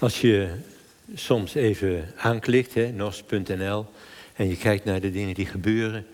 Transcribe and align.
Als 0.00 0.20
je 0.20 0.50
soms 1.14 1.54
even 1.54 2.12
aanklikt, 2.16 2.92
nos.nl, 2.92 3.86
en 4.34 4.48
je 4.48 4.56
kijkt 4.56 4.84
naar 4.84 5.00
de 5.00 5.10
dingen 5.10 5.34
die 5.34 5.46
gebeuren, 5.46 6.06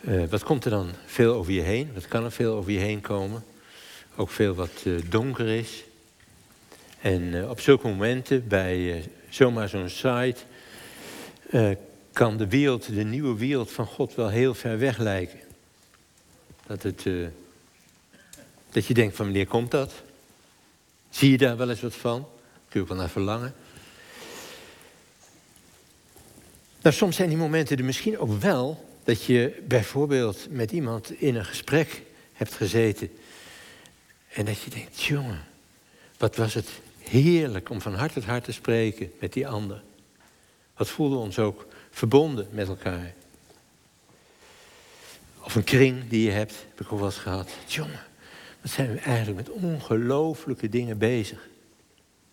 uh, 0.00 0.24
wat 0.28 0.42
komt 0.42 0.64
er 0.64 0.70
dan 0.70 0.90
veel 1.06 1.34
over 1.34 1.52
je 1.52 1.60
heen? 1.60 1.90
Wat 1.94 2.08
kan 2.08 2.24
er 2.24 2.32
veel 2.32 2.54
over 2.54 2.72
je 2.72 2.78
heen 2.78 3.00
komen? 3.00 3.44
Ook 4.16 4.30
veel 4.30 4.54
wat 4.54 4.82
uh, 4.84 5.00
donker 5.08 5.48
is. 5.48 5.84
En 7.00 7.22
uh, 7.22 7.50
op 7.50 7.60
zulke 7.60 7.88
momenten, 7.88 8.48
bij 8.48 9.04
zomaar 9.28 9.68
zo'n 9.68 9.88
site, 9.88 10.40
kan 12.12 12.36
de 12.36 12.48
wereld, 12.48 12.94
de 12.94 13.04
nieuwe 13.04 13.38
wereld 13.38 13.70
van 13.70 13.86
God 13.86 14.14
wel 14.14 14.28
heel 14.28 14.54
ver 14.54 14.78
weg 14.78 14.98
lijken. 14.98 15.40
Dat, 16.66 16.82
het, 16.82 17.06
dat 18.70 18.86
je 18.86 18.94
denkt 18.94 19.16
van 19.16 19.24
wanneer 19.24 19.46
komt 19.46 19.70
dat? 19.70 19.92
Zie 21.10 21.30
je 21.30 21.38
daar 21.38 21.56
wel 21.56 21.70
eens 21.70 21.80
wat 21.80 21.94
van? 21.94 22.26
Kun 22.70 22.80
je 22.80 22.86
wel 22.86 22.96
naar 22.96 23.08
verlangen. 23.08 23.54
Nou, 26.82 26.94
soms 26.94 27.16
zijn 27.16 27.28
die 27.28 27.38
momenten 27.38 27.78
er 27.78 27.84
misschien 27.84 28.18
ook 28.18 28.40
wel 28.40 28.88
dat 29.04 29.24
je 29.24 29.62
bijvoorbeeld 29.68 30.46
met 30.50 30.72
iemand 30.72 31.10
in 31.20 31.36
een 31.36 31.44
gesprek 31.44 32.02
hebt 32.32 32.54
gezeten. 32.54 33.10
En 34.32 34.44
dat 34.44 34.60
je 34.60 34.70
denkt, 34.70 35.02
jongen, 35.02 35.44
wat 36.18 36.36
was 36.36 36.54
het 36.54 36.68
heerlijk 36.98 37.70
om 37.70 37.80
van 37.80 37.94
hart 37.94 38.12
tot 38.12 38.24
hart 38.24 38.44
te 38.44 38.52
spreken 38.52 39.12
met 39.20 39.32
die 39.32 39.48
ander. 39.48 39.82
Wat 40.76 40.88
voelden 40.88 41.18
we 41.18 41.24
ons 41.24 41.38
ook 41.38 41.66
verbonden 41.90 42.48
met 42.50 42.68
elkaar. 42.68 43.14
Of 45.40 45.54
een 45.54 45.64
kring 45.64 46.08
die 46.08 46.22
je 46.22 46.30
hebt, 46.30 46.54
heb 46.68 46.80
ik 46.80 46.92
ook 46.92 46.98
wel 46.98 47.08
eens 47.08 47.16
gehad. 47.16 47.50
Jongen, 47.66 48.02
wat 48.60 48.70
zijn 48.70 48.92
we 48.92 48.98
eigenlijk 48.98 49.36
met 49.36 49.50
ongelooflijke 49.50 50.68
dingen 50.68 50.98
bezig. 50.98 51.48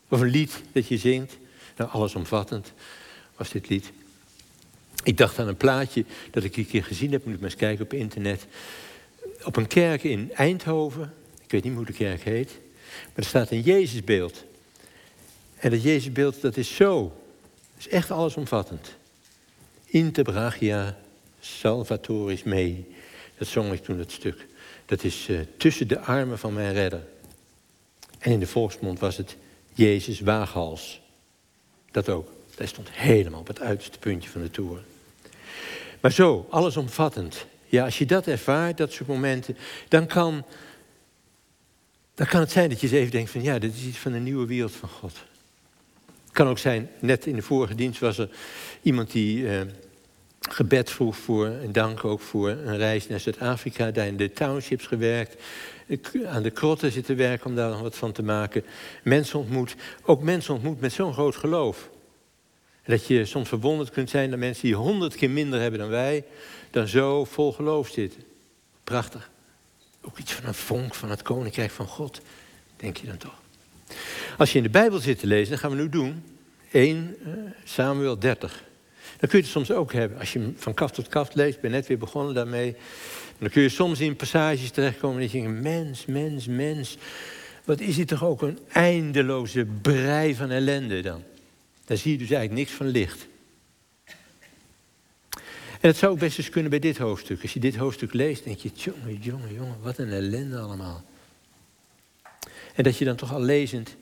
Of 0.07 0.21
een 0.21 0.29
lied 0.29 0.61
dat 0.71 0.87
je 0.87 0.97
zingt. 0.97 1.37
Nou, 1.77 1.89
allesomvattend 1.89 2.73
was 3.35 3.49
dit 3.49 3.69
lied. 3.69 3.91
Ik 5.03 5.17
dacht 5.17 5.39
aan 5.39 5.47
een 5.47 5.57
plaatje 5.57 6.05
dat 6.31 6.43
ik 6.43 6.57
een 6.57 6.67
keer 6.67 6.83
gezien 6.83 7.11
heb, 7.11 7.25
moet 7.25 7.33
ik 7.33 7.39
maar 7.39 7.49
eens 7.49 7.59
kijken 7.59 7.85
op 7.85 7.93
internet. 7.93 8.45
Op 9.43 9.55
een 9.55 9.67
kerk 9.67 10.03
in 10.03 10.33
Eindhoven, 10.33 11.13
ik 11.43 11.51
weet 11.51 11.63
niet 11.63 11.75
hoe 11.75 11.85
de 11.85 11.93
kerk 11.93 12.23
heet, 12.23 12.59
maar 12.89 13.11
er 13.15 13.25
staat 13.25 13.51
een 13.51 13.61
Jezusbeeld. 13.61 14.43
En 15.55 15.69
dat 15.69 15.83
Jezusbeeld, 15.83 16.41
dat 16.41 16.57
is 16.57 16.75
zo, 16.75 17.01
dat 17.75 17.85
is 17.85 17.87
echt 17.87 18.11
allesomvattend. 18.11 18.95
Bragia 20.23 20.97
salvatoris 21.39 22.43
mei. 22.43 22.95
Dat 23.37 23.47
zong 23.47 23.73
ik 23.73 23.83
toen, 23.83 23.97
dat 23.97 24.11
stuk. 24.11 24.45
Dat 24.85 25.03
is 25.03 25.27
uh, 25.29 25.39
tussen 25.57 25.87
de 25.87 25.99
armen 25.99 26.39
van 26.39 26.53
mijn 26.53 26.73
redder. 26.73 27.07
En 28.19 28.31
in 28.31 28.39
de 28.39 28.47
volksmond 28.47 28.99
was 28.99 29.17
het 29.17 29.35
Jezus 29.77 30.19
waaghals. 30.19 31.01
Dat 31.91 32.09
ook. 32.09 32.31
Hij 32.55 32.67
stond 32.67 32.89
helemaal 32.91 33.39
op 33.39 33.47
het 33.47 33.59
uiterste 33.59 33.99
puntje 33.99 34.29
van 34.29 34.41
de 34.41 34.51
toren. 34.51 34.85
Maar 35.99 36.11
zo, 36.11 36.47
allesomvattend. 36.49 37.45
Ja, 37.65 37.85
als 37.85 37.97
je 37.97 38.05
dat 38.05 38.27
ervaart, 38.27 38.77
dat 38.77 38.91
soort 38.91 39.07
momenten, 39.07 39.57
dan 39.87 40.07
kan, 40.07 40.45
dan 42.15 42.27
kan 42.27 42.39
het 42.39 42.51
zijn 42.51 42.69
dat 42.69 42.79
je 42.79 42.87
eens 42.87 42.95
even 42.95 43.11
denkt 43.11 43.29
van 43.29 43.41
ja, 43.41 43.59
dit 43.59 43.73
is 43.73 43.83
iets 43.83 43.97
van 43.97 44.11
de 44.11 44.19
nieuwe 44.19 44.45
wereld 44.45 44.71
van 44.71 44.89
God. 44.89 45.13
Het 46.23 46.31
kan 46.31 46.47
ook 46.47 46.59
zijn, 46.59 46.89
net 46.99 47.25
in 47.25 47.35
de 47.35 47.41
vorige 47.41 47.75
dienst 47.75 47.99
was 47.99 48.17
er 48.17 48.29
iemand 48.81 49.11
die 49.11 49.49
eh, 49.49 49.61
gebed 50.39 50.89
vroeg 50.89 51.17
voor, 51.17 51.45
en 51.45 51.71
dank 51.71 52.03
ook 52.03 52.21
voor 52.21 52.49
een 52.49 52.77
reis 52.77 53.07
naar 53.07 53.19
Zuid-Afrika, 53.19 53.91
daar 53.91 54.07
in 54.07 54.17
de 54.17 54.33
townships 54.33 54.85
gewerkt, 54.85 55.43
aan 56.25 56.43
de 56.43 56.51
krotten 56.51 56.91
zitten 56.91 57.15
werken 57.15 57.45
om 57.45 57.55
daar 57.55 57.69
nog 57.69 57.81
wat 57.81 57.95
van 57.95 58.11
te 58.11 58.23
maken. 58.23 58.63
Mensen 59.03 59.39
ontmoet, 59.39 59.75
ook 60.03 60.21
mensen 60.21 60.53
ontmoet 60.53 60.79
met 60.79 60.93
zo'n 60.93 61.13
groot 61.13 61.35
geloof. 61.35 61.89
Dat 62.85 63.07
je 63.07 63.25
soms 63.25 63.49
verwonderd 63.49 63.89
kunt 63.89 64.09
zijn 64.09 64.29
dat 64.29 64.39
mensen 64.39 64.63
die 64.63 64.75
honderd 64.75 65.15
keer 65.15 65.29
minder 65.29 65.59
hebben 65.59 65.79
dan 65.79 65.89
wij, 65.89 66.25
dan 66.71 66.87
zo 66.87 67.25
vol 67.25 67.53
geloof 67.53 67.87
zitten. 67.87 68.23
Prachtig. 68.83 69.29
Ook 70.01 70.17
iets 70.17 70.33
van 70.33 70.45
een 70.45 70.53
vonk 70.53 70.95
van 70.95 71.09
het 71.09 71.21
koninkrijk 71.21 71.71
van 71.71 71.87
God, 71.87 72.21
denk 72.75 72.97
je 72.97 73.07
dan 73.07 73.17
toch. 73.17 73.41
Als 74.37 74.51
je 74.51 74.57
in 74.57 74.63
de 74.63 74.69
Bijbel 74.69 74.99
zit 74.99 75.19
te 75.19 75.27
lezen, 75.27 75.49
dat 75.49 75.59
gaan 75.59 75.71
we 75.71 75.77
nu 75.77 75.89
doen. 75.89 76.23
1 76.71 77.17
uh, 77.25 77.33
eh, 77.33 77.39
Samuel 77.63 78.19
30. 78.19 78.63
Dan 79.19 79.29
kun 79.29 79.37
je 79.37 79.43
het 79.43 79.53
soms 79.53 79.71
ook 79.71 79.93
hebben. 79.93 80.19
Als 80.19 80.33
je 80.33 80.51
van 80.55 80.73
kaf 80.73 80.91
tot 80.91 81.07
kaf 81.07 81.33
leest, 81.33 81.61
ben 81.61 81.71
net 81.71 81.87
weer 81.87 81.97
begonnen 81.97 82.33
daarmee. 82.33 82.75
Dan 83.37 83.49
kun 83.49 83.61
je 83.61 83.69
soms 83.69 83.99
in 83.99 84.15
passages 84.15 84.69
terechtkomen 84.69 85.21
dat 85.21 85.31
je 85.31 85.41
denkt, 85.41 85.61
mens, 85.61 86.05
mens, 86.05 86.47
mens. 86.47 86.97
Wat 87.63 87.79
is 87.79 87.95
dit 87.95 88.07
toch 88.07 88.23
ook 88.23 88.41
een 88.41 88.59
eindeloze 88.71 89.65
brei 89.81 90.35
van 90.35 90.51
ellende 90.51 91.01
dan? 91.01 91.23
Daar 91.85 91.97
zie 91.97 92.11
je 92.11 92.17
dus 92.17 92.29
eigenlijk 92.29 92.59
niks 92.59 92.71
van 92.77 92.87
licht. 92.87 93.27
En 95.79 95.89
het 95.89 95.97
zou 95.97 96.11
ook 96.11 96.19
best 96.19 96.37
eens 96.37 96.49
kunnen 96.49 96.69
bij 96.69 96.79
dit 96.79 96.97
hoofdstuk. 96.97 97.41
Als 97.41 97.53
je 97.53 97.59
dit 97.59 97.75
hoofdstuk 97.75 98.13
leest, 98.13 98.43
denk 98.43 98.57
je, 98.57 98.69
jongen, 98.73 99.17
jongen, 99.21 99.53
jongen, 99.53 99.75
wat 99.81 99.97
een 99.97 100.11
ellende 100.11 100.59
allemaal. 100.59 101.03
En 102.75 102.83
dat 102.83 102.97
je 102.97 103.05
dan 103.05 103.15
toch 103.15 103.33
al 103.33 103.41
lezend 103.41 103.95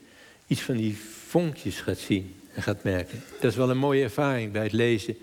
iets 0.46 0.60
van 0.60 0.76
die 0.76 0.98
vonkjes 1.26 1.80
gaat 1.80 1.98
zien 1.98 2.34
gaat 2.62 2.82
merken. 2.82 3.22
Dat 3.40 3.50
is 3.50 3.56
wel 3.56 3.70
een 3.70 3.78
mooie 3.78 4.02
ervaring 4.02 4.52
bij 4.52 4.62
het 4.62 4.72
lezen 4.72 5.16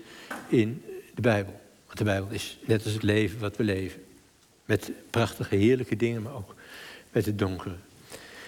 in 0.48 0.82
de 1.14 1.20
Bijbel. 1.20 1.60
Want 1.86 1.98
de 1.98 2.04
Bijbel 2.04 2.30
is 2.30 2.58
net 2.64 2.84
als 2.84 2.92
het 2.92 3.02
leven 3.02 3.38
wat 3.38 3.56
we 3.56 3.64
leven. 3.64 4.02
Met 4.64 4.90
prachtige, 5.10 5.56
heerlijke 5.56 5.96
dingen, 5.96 6.22
maar 6.22 6.34
ook 6.34 6.54
met 7.12 7.26
het 7.26 7.38
donkere. 7.38 7.74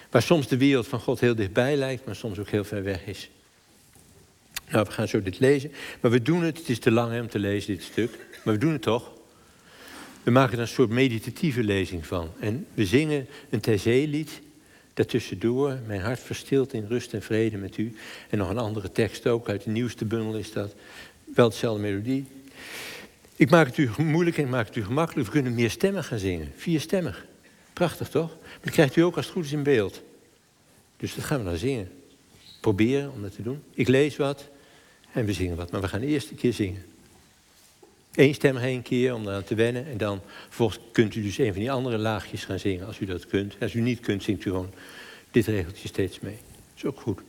Waar 0.09 0.21
soms 0.21 0.47
de 0.47 0.57
wereld 0.57 0.87
van 0.87 0.99
God 0.99 1.19
heel 1.19 1.35
dichtbij 1.35 1.75
lijkt, 1.75 2.05
maar 2.05 2.15
soms 2.15 2.39
ook 2.39 2.49
heel 2.49 2.63
ver 2.63 2.83
weg 2.83 3.05
is. 3.05 3.29
Nou, 4.69 4.85
we 4.85 4.91
gaan 4.91 5.07
zo 5.07 5.21
dit 5.21 5.39
lezen. 5.39 5.71
Maar 6.01 6.11
we 6.11 6.21
doen 6.21 6.43
het, 6.43 6.57
het 6.57 6.69
is 6.69 6.79
te 6.79 6.91
lang 6.91 7.21
om 7.21 7.29
te 7.29 7.39
lezen, 7.39 7.73
dit 7.73 7.83
stuk. 7.83 8.11
Maar 8.43 8.53
we 8.53 8.59
doen 8.59 8.71
het 8.71 8.81
toch. 8.81 9.11
We 10.23 10.31
maken 10.31 10.53
er 10.53 10.61
een 10.61 10.67
soort 10.67 10.89
meditatieve 10.89 11.63
lezing 11.63 12.05
van. 12.05 12.31
En 12.39 12.67
we 12.73 12.85
zingen 12.85 13.27
een 13.49 13.59
TC-lied. 13.59 14.41
Daartussendoor, 14.97 15.79
mijn 15.85 16.01
hart 16.01 16.19
verstilt 16.19 16.73
in 16.73 16.85
rust 16.87 17.13
en 17.13 17.21
vrede 17.21 17.57
met 17.57 17.77
u. 17.77 17.95
En 18.29 18.37
nog 18.37 18.49
een 18.49 18.57
andere 18.57 18.91
tekst 18.91 19.27
ook, 19.27 19.49
uit 19.49 19.63
de 19.63 19.69
nieuwste 19.69 20.05
bundel 20.05 20.35
is 20.35 20.51
dat. 20.51 20.75
Wel 21.35 21.49
dezelfde 21.49 21.81
melodie. 21.81 22.25
Ik 23.35 23.49
maak 23.49 23.65
het 23.65 23.77
u 23.77 23.89
moeilijk 23.97 24.37
en 24.37 24.43
ik 24.43 24.49
maak 24.49 24.67
het 24.67 24.75
u 24.75 24.83
gemakkelijk. 24.83 25.25
We 25.27 25.33
kunnen 25.33 25.55
meer 25.55 25.69
stemmen 25.69 26.03
gaan 26.03 26.19
zingen. 26.19 26.51
Vierstemmig. 26.55 27.25
Prachtig 27.73 28.09
toch? 28.09 28.29
Maar 28.29 28.59
dat 28.61 28.73
krijgt 28.73 28.95
u 28.95 29.01
ook 29.01 29.15
als 29.15 29.25
het 29.25 29.33
goed 29.33 29.45
is 29.45 29.51
in 29.51 29.63
beeld. 29.63 30.01
Dus 30.97 31.15
dat 31.15 31.23
gaan 31.23 31.39
we 31.39 31.45
dan 31.45 31.57
zingen. 31.57 31.91
Proberen 32.61 33.11
om 33.11 33.21
dat 33.21 33.35
te 33.35 33.41
doen. 33.41 33.63
Ik 33.73 33.87
lees 33.87 34.15
wat. 34.15 34.49
En 35.11 35.25
we 35.25 35.33
zingen 35.33 35.57
wat, 35.57 35.71
maar 35.71 35.81
we 35.81 35.87
gaan 35.87 36.01
eerst 36.01 36.29
een 36.29 36.37
keer 36.37 36.53
zingen. 36.53 36.85
Eén 38.17 38.33
stem 38.33 38.57
één 38.57 38.81
keer 38.81 39.13
om 39.13 39.27
eraan 39.27 39.43
te 39.43 39.55
wennen. 39.55 39.85
En 39.85 39.97
dan 39.97 40.21
vervolgens 40.45 40.79
kunt 40.91 41.15
u 41.15 41.21
dus 41.21 41.37
een 41.37 41.51
van 41.51 41.61
die 41.61 41.71
andere 41.71 41.97
laagjes 41.97 42.45
gaan 42.45 42.59
zingen 42.59 42.85
als 42.85 42.99
u 42.99 43.05
dat 43.05 43.27
kunt. 43.27 43.55
Als 43.61 43.73
u 43.73 43.81
niet 43.81 43.99
kunt, 43.99 44.23
zingt 44.23 44.45
u 44.45 44.49
gewoon 44.49 44.73
dit 45.31 45.45
regeltje 45.45 45.87
steeds 45.87 46.19
mee. 46.19 46.37
Dat 46.51 46.75
is 46.75 46.85
ook 46.85 46.99
goed. 46.99 47.21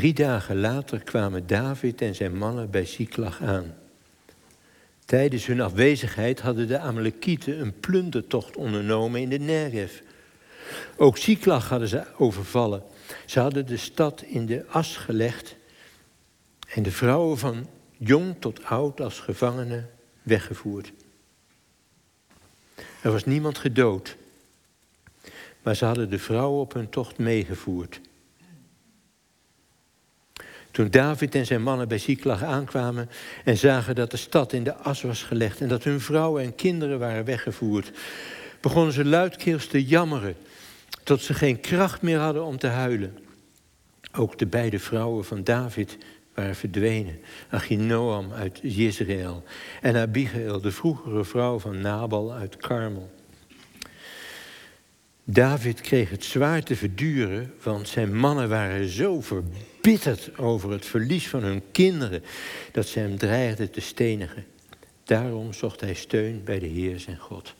Drie 0.00 0.14
dagen 0.14 0.60
later 0.60 1.02
kwamen 1.02 1.46
David 1.46 2.00
en 2.00 2.14
zijn 2.14 2.36
mannen 2.36 2.70
bij 2.70 2.84
Siklag 2.84 3.42
aan. 3.42 3.74
Tijdens 5.04 5.46
hun 5.46 5.60
afwezigheid 5.60 6.40
hadden 6.40 6.68
de 6.68 6.78
Amalekieten 6.78 7.60
een 7.60 7.80
plundertocht 7.80 8.56
ondernomen 8.56 9.20
in 9.20 9.28
de 9.28 9.38
Negev. 9.38 10.00
Ook 10.96 11.16
Siklag 11.16 11.68
hadden 11.68 11.88
ze 11.88 12.04
overvallen. 12.16 12.82
Ze 13.26 13.40
hadden 13.40 13.66
de 13.66 13.76
stad 13.76 14.22
in 14.22 14.46
de 14.46 14.64
as 14.68 14.96
gelegd 14.96 15.56
en 16.68 16.82
de 16.82 16.92
vrouwen 16.92 17.38
van 17.38 17.66
jong 17.96 18.34
tot 18.38 18.64
oud 18.64 19.00
als 19.00 19.20
gevangenen 19.20 19.90
weggevoerd. 20.22 20.92
Er 23.02 23.12
was 23.12 23.24
niemand 23.24 23.58
gedood, 23.58 24.16
maar 25.62 25.76
ze 25.76 25.84
hadden 25.84 26.10
de 26.10 26.18
vrouwen 26.18 26.60
op 26.60 26.72
hun 26.72 26.88
tocht 26.88 27.18
meegevoerd. 27.18 28.00
Toen 30.70 30.90
David 30.90 31.34
en 31.34 31.46
zijn 31.46 31.62
mannen 31.62 31.88
bij 31.88 31.98
Ziklag 31.98 32.42
aankwamen 32.42 33.10
en 33.44 33.56
zagen 33.56 33.94
dat 33.94 34.10
de 34.10 34.16
stad 34.16 34.52
in 34.52 34.64
de 34.64 34.74
as 34.74 35.02
was 35.02 35.22
gelegd 35.22 35.60
en 35.60 35.68
dat 35.68 35.84
hun 35.84 36.00
vrouwen 36.00 36.42
en 36.42 36.54
kinderen 36.54 36.98
waren 36.98 37.24
weggevoerd, 37.24 37.90
begonnen 38.60 38.92
ze 38.92 39.04
luidkeels 39.04 39.66
te 39.66 39.84
jammeren, 39.84 40.36
tot 41.02 41.22
ze 41.22 41.34
geen 41.34 41.60
kracht 41.60 42.02
meer 42.02 42.18
hadden 42.18 42.44
om 42.44 42.58
te 42.58 42.66
huilen. 42.66 43.18
Ook 44.12 44.38
de 44.38 44.46
beide 44.46 44.78
vrouwen 44.78 45.24
van 45.24 45.44
David 45.44 45.98
waren 46.34 46.56
verdwenen. 46.56 47.20
Achinoam 47.48 48.32
uit 48.32 48.58
Jezreel 48.62 49.42
en 49.80 49.96
Abigail, 49.96 50.60
de 50.60 50.72
vroegere 50.72 51.24
vrouw 51.24 51.58
van 51.58 51.80
Nabal 51.80 52.32
uit 52.32 52.56
Karmel. 52.56 53.10
David 55.24 55.80
kreeg 55.80 56.10
het 56.10 56.24
zwaar 56.24 56.62
te 56.62 56.76
verduren, 56.76 57.54
want 57.62 57.88
zijn 57.88 58.16
mannen 58.16 58.48
waren 58.48 58.88
zo 58.88 59.20
verbitterd 59.80 60.38
over 60.38 60.70
het 60.70 60.86
verlies 60.86 61.28
van 61.28 61.42
hun 61.42 61.62
kinderen 61.72 62.22
dat 62.72 62.86
ze 62.86 62.98
hem 62.98 63.18
dreigden 63.18 63.70
te 63.70 63.80
stenigen. 63.80 64.44
Daarom 65.04 65.52
zocht 65.52 65.80
hij 65.80 65.94
steun 65.94 66.44
bij 66.44 66.58
de 66.58 66.66
Heer 66.66 66.98
zijn 66.98 67.18
God. 67.18 67.54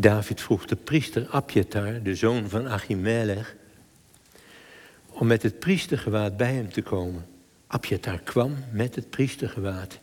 David 0.00 0.40
vroeg 0.40 0.66
de 0.66 0.76
priester 0.76 1.26
Abjatar, 1.28 2.02
de 2.02 2.14
zoon 2.14 2.48
van 2.48 2.68
Achimelech, 2.68 3.56
om 5.08 5.26
met 5.26 5.42
het 5.42 5.58
priestergewaad 5.58 6.36
bij 6.36 6.54
hem 6.54 6.72
te 6.72 6.82
komen. 6.82 7.26
Abjatar 7.66 8.18
kwam 8.18 8.56
met 8.72 8.94
het 8.94 9.10
priestergewaad. 9.10 9.98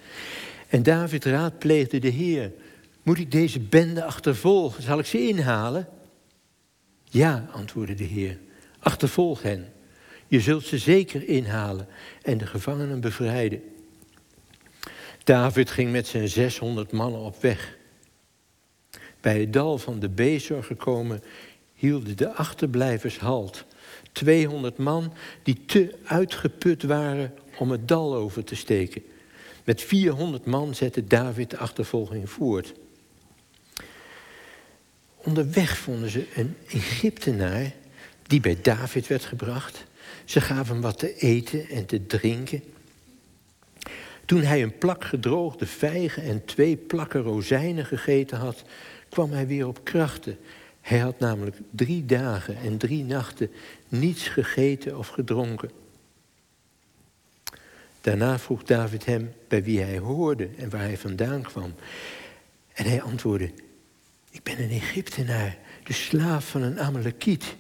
En 0.67 0.83
David 0.83 1.25
raadpleegde 1.25 1.99
de 1.99 2.07
Heer. 2.07 2.51
Moet 3.03 3.19
ik 3.19 3.31
deze 3.31 3.59
bende 3.59 4.03
achtervolgen? 4.03 4.83
Zal 4.83 4.99
ik 4.99 5.05
ze 5.05 5.27
inhalen? 5.27 5.88
Ja, 7.03 7.49
antwoordde 7.51 7.94
de 7.94 8.03
Heer. 8.03 8.38
Achtervolg 8.79 9.41
hen. 9.41 9.73
Je 10.27 10.39
zult 10.39 10.65
ze 10.65 10.77
zeker 10.77 11.27
inhalen 11.27 11.88
en 12.21 12.38
de 12.38 12.47
gevangenen 12.47 12.99
bevrijden. 12.99 13.61
David 15.23 15.69
ging 15.69 15.91
met 15.91 16.07
zijn 16.07 16.27
600 16.27 16.91
mannen 16.91 17.21
op 17.21 17.41
weg. 17.41 17.76
Bij 19.27 19.39
het 19.39 19.53
dal 19.53 19.77
van 19.77 20.00
de 20.00 20.09
Bezor 20.09 20.63
gekomen 20.63 21.24
hielden 21.74 22.18
de 22.18 22.33
achterblijvers 22.33 23.19
halt. 23.19 23.65
200 24.12 24.77
man 24.77 25.13
die 25.44 25.65
te 25.65 25.95
uitgeput 26.03 26.83
waren 26.83 27.33
om 27.57 27.71
het 27.71 27.88
dal 27.88 28.15
over 28.15 28.44
te 28.44 28.56
steken. 28.56 29.03
Met 29.63 29.81
400 29.81 30.45
man 30.45 30.75
zette 30.75 31.03
David 31.03 31.50
de 31.50 31.57
achtervolging 31.57 32.29
voort. 32.29 32.74
Onderweg 35.15 35.77
vonden 35.77 36.09
ze 36.09 36.25
een 36.35 36.56
Egyptenaar 36.68 37.73
die 38.23 38.39
bij 38.39 38.57
David 38.62 39.07
werd 39.07 39.25
gebracht. 39.25 39.85
Ze 40.25 40.41
gaven 40.41 40.73
hem 40.73 40.81
wat 40.81 41.00
te 41.00 41.15
eten 41.15 41.69
en 41.69 41.85
te 41.85 42.06
drinken. 42.06 42.63
Toen 44.25 44.42
hij 44.42 44.63
een 44.63 44.78
plak 44.78 45.06
gedroogde 45.06 45.66
vijgen 45.66 46.23
en 46.23 46.45
twee 46.45 46.78
plakken 46.78 47.21
rozijnen 47.21 47.85
gegeten 47.85 48.37
had, 48.37 48.63
kwam 49.09 49.31
hij 49.31 49.47
weer 49.47 49.68
op 49.68 49.83
krachten. 49.83 50.37
Hij 50.81 50.99
had 50.99 51.19
namelijk 51.19 51.57
drie 51.71 52.06
dagen 52.06 52.57
en 52.57 52.78
drie 52.78 53.04
nachten 53.04 53.52
niets 53.87 54.28
gegeten 54.28 54.97
of 54.97 55.07
gedronken. 55.07 55.71
Daarna 58.02 58.40
vroeg 58.40 58.64
David 58.64 59.06
hem 59.06 59.33
bij 59.47 59.64
wie 59.64 59.81
hij 59.81 59.97
hoorde 59.97 60.49
en 60.57 60.69
waar 60.69 60.81
hij 60.81 60.97
vandaan 60.97 61.42
kwam. 61.42 61.73
En 62.73 62.85
hij 62.85 63.02
antwoordde: 63.02 63.52
Ik 64.31 64.44
ben 64.44 64.61
een 64.61 64.69
Egyptenaar, 64.69 65.57
de 65.83 65.94
slaaf 65.94 66.49
van 66.49 66.61
een 66.61 66.80
Amalekiet. 66.80 67.56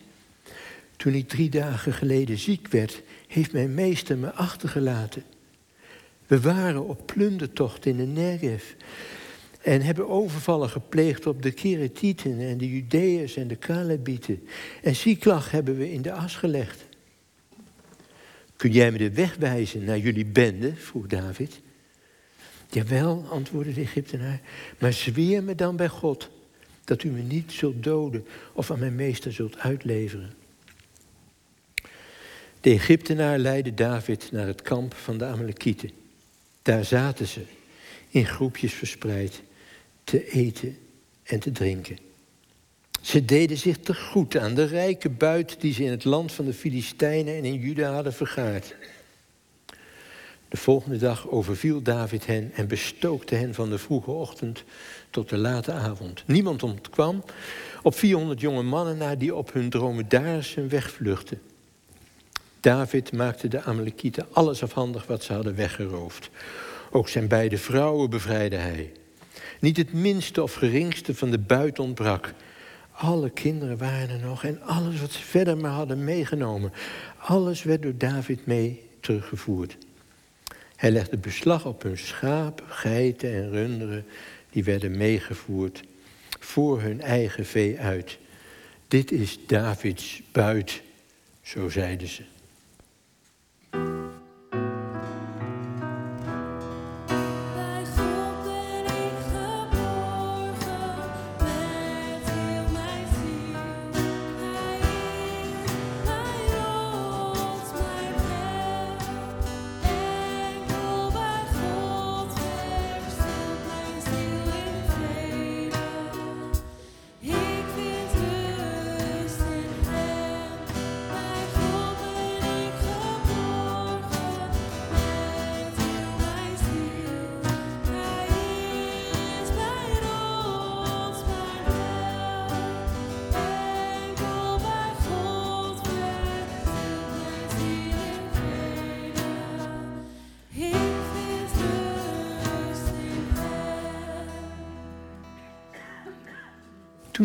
Toen 0.95 1.13
ik 1.13 1.27
drie 1.27 1.49
dagen 1.49 1.93
geleden 1.93 2.37
ziek 2.37 2.67
werd, 2.67 3.01
heeft 3.27 3.53
mijn 3.53 3.73
meester 3.73 4.17
me 4.17 4.31
achtergelaten. 4.31 5.23
We 6.27 6.41
waren 6.41 6.87
op 6.87 7.05
plundertocht 7.05 7.85
in 7.85 7.97
de 7.97 8.05
Negev. 8.05 8.63
En 9.67 9.81
hebben 9.81 10.09
overvallen 10.09 10.69
gepleegd 10.69 11.25
op 11.25 11.41
de 11.41 11.51
Keretieten 11.51 12.39
en 12.39 12.57
de 12.57 12.69
Judeërs 12.69 13.35
en 13.35 13.47
de 13.47 13.55
Kalebieten. 13.55 14.47
En 14.83 14.95
Ziklag 14.95 15.51
hebben 15.51 15.77
we 15.77 15.91
in 15.91 16.01
de 16.01 16.11
as 16.11 16.35
gelegd. 16.35 16.85
Kun 18.55 18.71
jij 18.71 18.91
me 18.91 18.97
de 18.97 19.11
weg 19.11 19.35
wijzen 19.35 19.83
naar 19.83 19.97
jullie 19.97 20.25
bende? 20.25 20.75
vroeg 20.75 21.07
David. 21.07 21.59
Jawel, 22.69 23.25
antwoordde 23.29 23.73
de 23.73 23.81
Egyptenaar, 23.81 24.41
maar 24.79 24.93
zweer 24.93 25.43
me 25.43 25.55
dan 25.55 25.75
bij 25.75 25.89
God 25.89 26.29
dat 26.83 27.03
u 27.03 27.09
me 27.09 27.21
niet 27.21 27.51
zult 27.51 27.83
doden 27.83 28.25
of 28.53 28.71
aan 28.71 28.79
mijn 28.79 28.95
meester 28.95 29.33
zult 29.33 29.57
uitleveren. 29.57 30.33
De 32.61 32.69
Egyptenaar 32.69 33.37
leidde 33.37 33.73
David 33.73 34.31
naar 34.31 34.47
het 34.47 34.61
kamp 34.61 34.93
van 34.93 35.17
de 35.17 35.25
Amalekieten. 35.25 35.91
Daar 36.61 36.85
zaten 36.85 37.27
ze, 37.27 37.41
in 38.09 38.25
groepjes 38.25 38.73
verspreid 38.73 39.41
te 40.07 40.29
eten 40.29 40.77
en 41.23 41.39
te 41.39 41.51
drinken. 41.51 41.97
Ze 43.01 43.25
deden 43.25 43.57
zich 43.57 43.77
te 43.77 43.95
goed 43.95 44.37
aan 44.37 44.53
de 44.53 44.65
rijke 44.65 45.09
buit 45.09 45.61
die 45.61 45.73
ze 45.73 45.83
in 45.83 45.91
het 45.91 46.03
land 46.03 46.31
van 46.31 46.45
de 46.45 46.53
Filistijnen 46.53 47.35
en 47.35 47.45
in 47.45 47.59
Juda 47.59 47.93
hadden 47.93 48.13
vergaard. 48.13 48.75
De 50.49 50.57
volgende 50.57 50.97
dag 50.97 51.29
overviel 51.29 51.81
David 51.81 52.25
hen 52.25 52.51
en 52.53 52.67
bestookte 52.67 53.35
hen 53.35 53.53
van 53.53 53.69
de 53.69 53.77
vroege 53.77 54.11
ochtend 54.11 54.63
tot 55.09 55.29
de 55.29 55.37
late 55.37 55.71
avond. 55.71 56.23
Niemand 56.27 56.63
ontkwam 56.63 57.23
op 57.83 57.95
400 57.95 58.41
jonge 58.41 58.63
mannen 58.63 58.97
na 58.97 59.15
die 59.15 59.35
op 59.35 59.53
hun 59.53 59.69
dromedaarsen 59.69 60.69
wegvluchtten. 60.69 61.41
David 62.59 63.11
maakte 63.11 63.47
de 63.47 63.61
Amalekieten 63.61 64.27
alles 64.31 64.63
afhandig 64.63 65.07
wat 65.07 65.23
ze 65.23 65.33
hadden 65.33 65.55
weggeroofd. 65.55 66.29
Ook 66.91 67.09
zijn 67.09 67.27
beide 67.27 67.57
vrouwen 67.57 68.09
bevrijdde 68.09 68.55
hij. 68.55 68.91
Niet 69.59 69.77
het 69.77 69.93
minste 69.93 70.43
of 70.43 70.53
geringste 70.53 71.15
van 71.15 71.31
de 71.31 71.39
buit 71.39 71.79
ontbrak. 71.79 72.33
Alle 72.91 73.29
kinderen 73.29 73.77
waren 73.77 74.09
er 74.09 74.19
nog 74.19 74.43
en 74.43 74.61
alles 74.61 75.01
wat 75.01 75.11
ze 75.11 75.23
verder 75.23 75.57
maar 75.57 75.71
hadden 75.71 76.03
meegenomen. 76.03 76.73
Alles 77.17 77.63
werd 77.63 77.81
door 77.81 77.97
David 77.97 78.45
mee 78.45 78.89
teruggevoerd. 78.99 79.77
Hij 80.75 80.91
legde 80.91 81.17
beslag 81.17 81.65
op 81.65 81.83
hun 81.83 81.97
schapen, 81.97 82.65
geiten 82.67 83.33
en 83.33 83.49
runderen. 83.49 84.05
Die 84.49 84.63
werden 84.63 84.97
meegevoerd 84.97 85.83
voor 86.39 86.81
hun 86.81 87.01
eigen 87.01 87.45
vee 87.45 87.79
uit. 87.79 88.17
Dit 88.87 89.11
is 89.11 89.39
Davids 89.47 90.21
buit, 90.31 90.81
zo 91.41 91.69
zeiden 91.69 92.07
ze. 92.07 92.23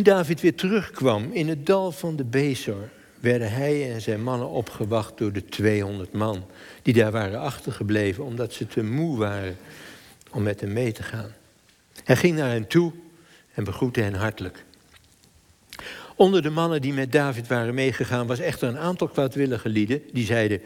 Toen 0.03 0.15
David 0.15 0.41
weer 0.41 0.55
terugkwam 0.55 1.33
in 1.33 1.49
het 1.49 1.67
dal 1.67 1.93
van 1.93 2.17
de 2.17 2.25
Bezor, 2.25 2.89
werden 3.21 3.53
hij 3.53 3.93
en 3.93 4.01
zijn 4.01 4.23
mannen 4.23 4.49
opgewacht 4.49 5.19
door 5.19 5.33
de 5.33 5.45
200 5.45 6.13
man 6.13 6.45
die 6.83 6.95
daar 6.95 7.11
waren 7.11 7.41
achtergebleven 7.41 8.25
omdat 8.25 8.53
ze 8.53 8.67
te 8.67 8.83
moe 8.83 9.19
waren 9.19 9.57
om 10.31 10.43
met 10.43 10.61
hem 10.61 10.73
mee 10.73 10.93
te 10.93 11.03
gaan. 11.03 11.33
Hij 12.05 12.17
ging 12.17 12.37
naar 12.37 12.51
hen 12.51 12.67
toe 12.67 12.93
en 13.55 13.65
begroette 13.65 14.01
hen 14.01 14.15
hartelijk. 14.15 14.65
Onder 16.15 16.43
de 16.43 16.51
mannen 16.51 16.81
die 16.81 16.93
met 16.93 17.13
David 17.13 17.47
waren 17.47 17.75
meegegaan 17.75 18.27
was 18.27 18.39
echter 18.39 18.69
een 18.69 18.79
aantal 18.79 19.09
kwaadwillige 19.09 19.69
lieden 19.69 20.03
die 20.13 20.25
zeiden: 20.25 20.61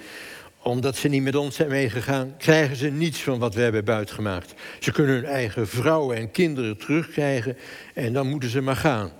omdat 0.62 0.96
ze 0.96 1.08
niet 1.08 1.22
met 1.22 1.36
ons 1.36 1.56
zijn 1.56 1.68
meegegaan, 1.68 2.34
krijgen 2.38 2.76
ze 2.76 2.88
niets 2.88 3.22
van 3.22 3.38
wat 3.38 3.54
we 3.54 3.60
hebben 3.60 3.84
buitgemaakt. 3.84 4.54
Ze 4.80 4.92
kunnen 4.92 5.14
hun 5.14 5.24
eigen 5.24 5.68
vrouwen 5.68 6.16
en 6.16 6.30
kinderen 6.30 6.78
terugkrijgen 6.78 7.56
en 7.94 8.12
dan 8.12 8.28
moeten 8.28 8.48
ze 8.48 8.60
maar 8.60 8.76
gaan. 8.76 9.12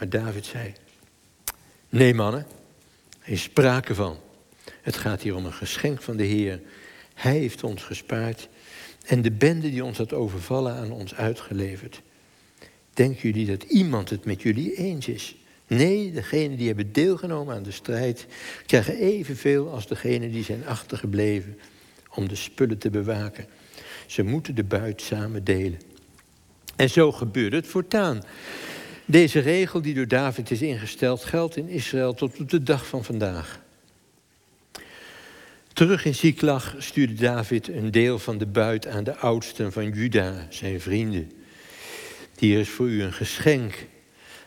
Maar 0.00 0.08
David 0.08 0.46
zei: 0.46 0.72
Nee, 1.88 2.14
mannen, 2.14 2.46
er 3.22 3.32
is 3.32 3.42
sprake 3.42 3.94
van. 3.94 4.16
Het 4.82 4.96
gaat 4.96 5.22
hier 5.22 5.34
om 5.34 5.44
een 5.44 5.52
geschenk 5.52 6.02
van 6.02 6.16
de 6.16 6.24
Heer. 6.24 6.60
Hij 7.14 7.38
heeft 7.38 7.64
ons 7.64 7.82
gespaard 7.82 8.48
en 9.06 9.22
de 9.22 9.30
bende 9.30 9.70
die 9.70 9.84
ons 9.84 9.98
had 9.98 10.12
overvallen 10.12 10.74
aan 10.74 10.90
ons 10.90 11.14
uitgeleverd. 11.14 12.02
Denken 12.94 13.20
jullie 13.20 13.46
dat 13.46 13.62
iemand 13.62 14.10
het 14.10 14.24
met 14.24 14.42
jullie 14.42 14.74
eens 14.74 15.08
is? 15.08 15.36
Nee, 15.66 16.12
degenen 16.12 16.56
die 16.56 16.66
hebben 16.66 16.92
deelgenomen 16.92 17.54
aan 17.54 17.62
de 17.62 17.70
strijd 17.70 18.26
krijgen 18.66 18.96
evenveel 18.96 19.70
als 19.70 19.86
degenen 19.86 20.32
die 20.32 20.44
zijn 20.44 20.66
achtergebleven 20.66 21.58
om 22.14 22.28
de 22.28 22.34
spullen 22.34 22.78
te 22.78 22.90
bewaken. 22.90 23.46
Ze 24.06 24.22
moeten 24.22 24.54
de 24.54 24.64
buit 24.64 25.02
samen 25.02 25.44
delen. 25.44 25.80
En 26.76 26.90
zo 26.90 27.12
gebeurde 27.12 27.56
het 27.56 27.66
voortaan. 27.66 28.22
Deze 29.10 29.38
regel 29.38 29.82
die 29.82 29.94
door 29.94 30.08
David 30.08 30.50
is 30.50 30.62
ingesteld 30.62 31.24
geldt 31.24 31.56
in 31.56 31.68
Israël 31.68 32.14
tot 32.14 32.40
op 32.40 32.50
de 32.50 32.62
dag 32.62 32.86
van 32.86 33.04
vandaag. 33.04 33.60
Terug 35.72 36.04
in 36.04 36.14
Ziklag 36.14 36.74
stuurde 36.78 37.14
David 37.14 37.68
een 37.68 37.90
deel 37.90 38.18
van 38.18 38.38
de 38.38 38.46
buit 38.46 38.86
aan 38.86 39.04
de 39.04 39.16
oudsten 39.16 39.72
van 39.72 39.90
Juda, 39.90 40.46
zijn 40.48 40.80
vrienden. 40.80 41.32
Hier 42.38 42.58
is 42.58 42.68
voor 42.68 42.88
u 42.88 43.02
een 43.02 43.12
geschenk 43.12 43.86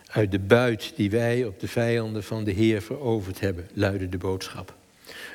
uit 0.08 0.32
de 0.32 0.40
buit 0.40 0.94
die 0.96 1.10
wij 1.10 1.46
op 1.46 1.60
de 1.60 1.68
vijanden 1.68 2.24
van 2.24 2.44
de 2.44 2.52
Heer 2.52 2.82
veroverd 2.82 3.40
hebben, 3.40 3.68
luidde 3.74 4.10
de 4.10 4.18
boodschap. 4.18 4.76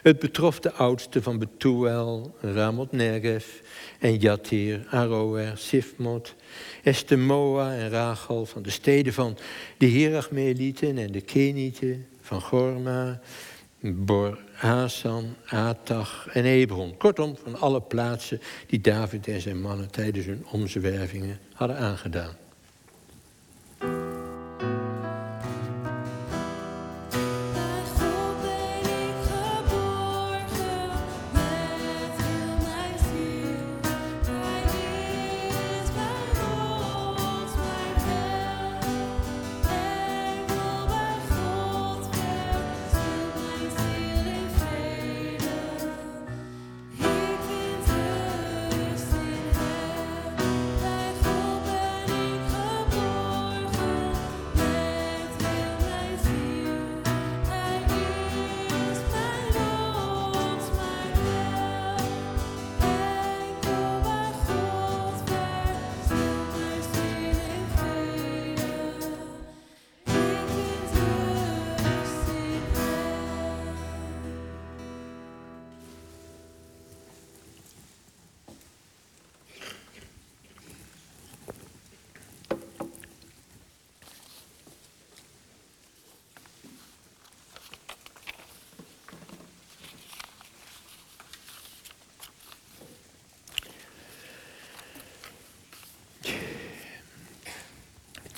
Het 0.02 0.18
betrof 0.18 0.60
de 0.60 0.72
oudsten 0.72 1.22
van 1.22 1.38
Betuel, 1.38 2.36
Ramot 2.40 2.92
Negev 2.92 3.46
en 3.98 4.16
Jatir, 4.16 4.86
Aroer, 4.90 5.52
Sifmot, 5.54 6.34
Estemoa 6.82 7.74
en 7.74 7.90
Rachel 7.90 8.46
van 8.46 8.62
de 8.62 8.70
steden 8.70 9.12
van 9.12 9.38
de 9.78 9.86
Herachmeelieten 9.86 10.98
en 10.98 11.12
de 11.12 11.20
Kenieten, 11.20 12.06
van 12.20 12.40
Gorma, 12.40 13.20
Bor, 13.80 14.38
Hasan, 14.52 15.34
Atach 15.46 16.28
en 16.32 16.44
Hebron. 16.44 16.96
Kortom, 16.96 17.36
van 17.42 17.60
alle 17.60 17.80
plaatsen 17.80 18.40
die 18.66 18.80
David 18.80 19.28
en 19.28 19.40
zijn 19.40 19.60
mannen 19.60 19.90
tijdens 19.90 20.26
hun 20.26 20.46
omzwervingen 20.50 21.38
hadden 21.52 21.76
aangedaan. 21.76 22.36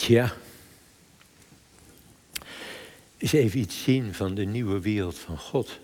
Tja, 0.00 0.32
eens 3.18 3.32
even 3.32 3.60
iets 3.60 3.82
zien 3.82 4.14
van 4.14 4.34
de 4.34 4.44
nieuwe 4.44 4.80
wereld 4.80 5.18
van 5.18 5.38
God. 5.38 5.78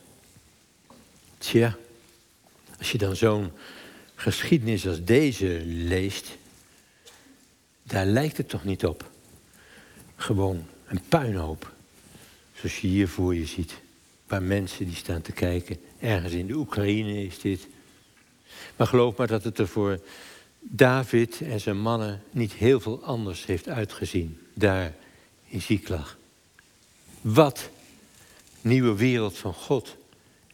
Tja, 1.38 1.76
als 2.78 2.92
je 2.92 2.99
dan 2.99 3.16
zo'n 3.16 3.52
geschiedenis 4.14 4.87
als 4.87 5.04
deze 5.04 5.62
leest, 5.64 6.37
daar 7.82 8.06
lijkt 8.06 8.37
het 8.37 8.49
toch 8.49 8.64
niet 8.64 8.87
op. 8.87 9.11
Gewoon 10.16 10.66
een 10.87 11.02
puinhoop, 11.08 11.73
zoals 12.54 12.80
je 12.80 12.88
hier 12.88 13.08
voor 13.08 13.35
je 13.35 13.46
ziet. 13.46 13.70
Een 13.70 13.78
paar 14.26 14.42
mensen 14.42 14.87
die 14.87 14.96
staan 14.96 15.23
te 15.23 15.32
kijken. 15.32 15.80
Ergens 16.00 16.32
in 16.32 16.46
de 16.46 16.54
Oekraïne 16.54 17.25
is 17.25 17.40
dit. 17.40 17.66
Maar 18.76 18.87
geloof 18.87 19.16
maar 19.16 19.26
dat 19.26 19.44
het 19.44 19.58
er 19.58 19.68
voor 19.68 20.00
David 20.68 21.40
en 21.40 21.61
zijn 21.61 21.80
mannen 21.80 22.23
niet 22.30 22.52
heel 22.52 22.80
veel 22.80 23.04
anders 23.04 23.46
heeft 23.46 23.68
uitgezien 23.68 24.40
daar 24.54 24.94
in 25.49 25.62
Ziklag. 25.62 26.18
Wat 27.20 27.70
nieuwe 28.61 28.96
wereld 28.96 29.38
van 29.38 29.54
God, 29.54 29.96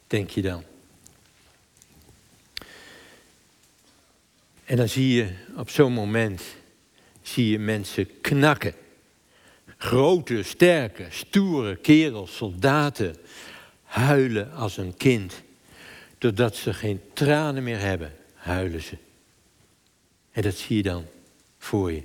denk 0.06 0.30
je 0.30 0.42
dan? 0.42 0.62
En 4.64 4.76
dan 4.76 4.88
zie 4.88 5.14
je 5.14 5.34
op 5.56 5.70
zo'n 5.70 5.92
moment 5.92 6.42
zie 7.22 7.50
je 7.50 7.58
mensen 7.58 8.20
knakken. 8.20 8.74
Grote, 9.76 10.42
sterke, 10.42 11.06
stoere 11.10 11.76
kerels, 11.76 12.36
soldaten, 12.36 13.16
huilen 13.82 14.52
als 14.52 14.76
een 14.76 14.96
kind. 14.96 15.42
Doordat 16.18 16.56
ze 16.56 16.74
geen 16.74 17.00
tranen 17.12 17.62
meer 17.62 17.78
hebben, 17.78 18.12
huilen 18.34 18.82
ze. 18.82 18.96
En 20.32 20.42
dat 20.42 20.54
zie 20.54 20.76
je 20.76 20.82
dan 20.82 21.04
voor 21.58 21.92
je. 21.92 22.02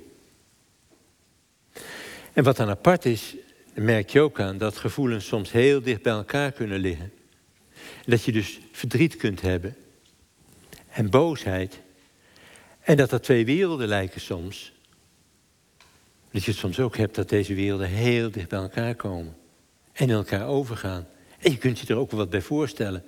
En 2.32 2.44
wat 2.44 2.56
dan 2.56 2.68
apart 2.68 3.04
is, 3.04 3.36
merk 3.74 4.10
je 4.10 4.20
ook 4.20 4.40
aan 4.40 4.58
dat 4.58 4.76
gevoelens 4.76 5.26
soms 5.26 5.52
heel 5.52 5.82
dicht 5.82 6.02
bij 6.02 6.12
elkaar 6.12 6.52
kunnen 6.52 6.78
liggen. 6.78 7.12
dat 8.04 8.24
je 8.24 8.32
dus 8.32 8.60
verdriet 8.72 9.16
kunt 9.16 9.40
hebben 9.40 9.76
en 10.88 11.10
boosheid. 11.10 11.80
En 12.80 12.96
dat 12.96 13.12
er 13.12 13.20
twee 13.20 13.44
werelden 13.44 13.88
lijken 13.88 14.20
soms. 14.20 14.72
Dat 16.30 16.44
je 16.44 16.50
het 16.50 16.60
soms 16.60 16.80
ook 16.80 16.96
hebt 16.96 17.14
dat 17.14 17.28
deze 17.28 17.54
werelden 17.54 17.88
heel 17.88 18.30
dicht 18.30 18.48
bij 18.48 18.58
elkaar 18.58 18.94
komen. 18.94 19.36
En 19.92 20.08
in 20.08 20.14
elkaar 20.14 20.46
overgaan. 20.46 21.06
En 21.38 21.50
je 21.50 21.58
kunt 21.58 21.78
je 21.78 21.86
er 21.86 21.98
ook 21.98 22.10
wel 22.10 22.20
wat 22.20 22.30
bij 22.30 22.40
voorstellen. 22.40 23.04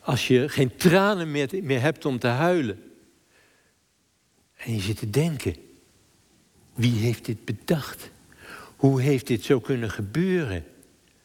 Als 0.00 0.28
je 0.28 0.48
geen 0.48 0.76
tranen 0.76 1.30
meer 1.30 1.80
hebt 1.80 2.04
om 2.04 2.18
te 2.18 2.26
huilen. 2.26 2.87
En 4.58 4.74
je 4.74 4.80
zit 4.80 4.96
te 4.96 5.10
denken, 5.10 5.56
wie 6.74 6.92
heeft 6.92 7.24
dit 7.24 7.44
bedacht? 7.44 8.10
Hoe 8.76 9.00
heeft 9.00 9.26
dit 9.26 9.44
zo 9.44 9.60
kunnen 9.60 9.90
gebeuren? 9.90 10.64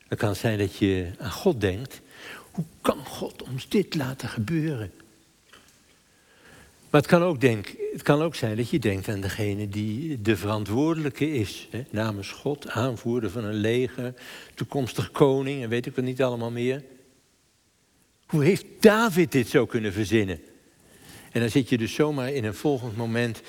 Het 0.07 0.19
kan 0.19 0.35
zijn 0.35 0.57
dat 0.57 0.75
je 0.75 1.11
aan 1.17 1.31
God 1.31 1.61
denkt. 1.61 2.01
Hoe 2.51 2.65
kan 2.81 3.05
God 3.05 3.43
ons 3.43 3.69
dit 3.69 3.95
laten 3.95 4.29
gebeuren? 4.29 4.91
Maar 6.89 7.01
het 7.01 7.09
kan 7.09 7.23
ook, 7.23 7.41
denk, 7.41 7.75
het 7.91 8.01
kan 8.01 8.21
ook 8.21 8.35
zijn 8.35 8.57
dat 8.57 8.69
je 8.69 8.79
denkt 8.79 9.07
aan 9.07 9.21
degene 9.21 9.69
die 9.69 10.21
de 10.21 10.37
verantwoordelijke 10.37 11.33
is. 11.33 11.67
Hè, 11.71 11.83
namens 11.89 12.31
God, 12.31 12.69
aanvoerder 12.69 13.29
van 13.29 13.43
een 13.43 13.53
leger, 13.53 14.13
toekomstig 14.55 15.11
koning 15.11 15.63
en 15.63 15.69
weet 15.69 15.85
ik 15.85 15.95
wat 15.95 16.05
niet 16.05 16.21
allemaal 16.21 16.51
meer. 16.51 16.83
Hoe 18.25 18.43
heeft 18.43 18.65
David 18.79 19.31
dit 19.31 19.47
zo 19.47 19.65
kunnen 19.65 19.93
verzinnen? 19.93 20.39
En 21.33 21.39
dan 21.39 21.49
zit 21.49 21.69
je 21.69 21.77
dus 21.77 21.93
zomaar 21.93 22.31
in 22.31 22.43
een 22.43 22.55
volgend 22.55 22.97
moment 22.97 23.41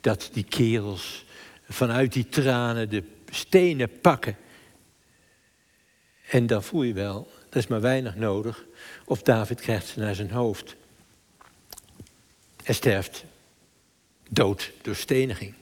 dat 0.00 0.30
die 0.32 0.44
kerels 0.44 1.24
vanuit 1.68 2.12
die 2.12 2.28
tranen 2.28 2.90
de 2.90 3.02
stenen 3.30 4.00
pakken. 4.00 4.36
En 6.28 6.46
dan 6.46 6.62
voel 6.62 6.82
je 6.82 6.92
wel, 6.92 7.32
er 7.50 7.56
is 7.56 7.66
maar 7.66 7.80
weinig 7.80 8.14
nodig. 8.14 8.64
Of 9.04 9.22
David 9.22 9.60
krijgt 9.60 9.86
ze 9.86 9.98
naar 9.98 10.14
zijn 10.14 10.30
hoofd. 10.30 10.76
En 12.64 12.74
sterft 12.74 13.24
dood 14.28 14.72
door 14.82 14.96
steniging. 14.96 15.54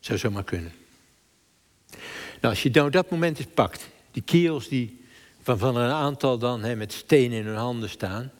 Zou 0.00 0.18
zomaar 0.18 0.44
kunnen. 0.44 0.72
Nou, 2.40 2.54
als 2.54 2.62
je 2.62 2.70
nou 2.70 2.90
dat 2.90 3.10
moment 3.10 3.38
eens 3.38 3.48
pakt, 3.54 3.88
die 4.10 4.22
kerels 4.22 4.68
die 4.68 5.04
van, 5.42 5.76
een 5.76 5.90
aantal 5.90 6.38
dan 6.38 6.62
hè, 6.62 6.76
met 6.76 6.92
stenen 6.92 7.38
in 7.38 7.46
hun 7.46 7.56
handen 7.56 7.90
staan. 7.90 8.32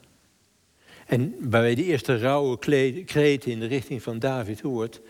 En 1.06 1.34
waarbij 1.38 1.74
de 1.74 1.84
eerste 1.84 2.18
rauwe 2.18 2.58
kreten 3.04 3.50
in 3.50 3.60
de 3.60 3.66
richting 3.66 4.02
van 4.02 4.18
David 4.18 4.60
hoort. 4.60 5.00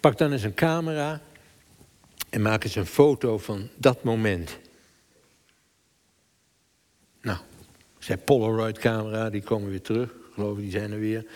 Pak 0.00 0.18
dan 0.18 0.32
eens 0.32 0.42
een 0.42 0.54
camera 0.54 1.20
en 2.30 2.42
maak 2.42 2.64
eens 2.64 2.74
een 2.74 2.86
foto 2.86 3.38
van 3.38 3.68
dat 3.76 4.04
moment. 4.04 4.58
Nou, 7.20 7.38
zijn 7.98 8.24
Polaroid-camera, 8.24 9.30
die 9.30 9.42
komen 9.42 9.70
weer 9.70 9.82
terug. 9.82 10.14
Geloof 10.34 10.56
ik, 10.56 10.62
die 10.62 10.70
zijn 10.70 10.92
er 10.92 10.98
weer. 10.98 11.26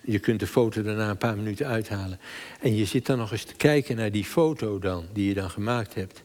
Je 0.00 0.18
kunt 0.18 0.40
de 0.40 0.46
foto 0.46 0.82
daarna 0.82 1.10
een 1.10 1.16
paar 1.16 1.36
minuten 1.36 1.66
uithalen. 1.66 2.20
En 2.60 2.76
je 2.76 2.84
zit 2.84 3.06
dan 3.06 3.18
nog 3.18 3.32
eens 3.32 3.44
te 3.44 3.54
kijken 3.54 3.96
naar 3.96 4.10
die 4.10 4.24
foto 4.24 4.78
dan, 4.78 5.06
die 5.12 5.28
je 5.28 5.34
dan 5.34 5.50
gemaakt 5.50 5.94
hebt. 5.94 6.22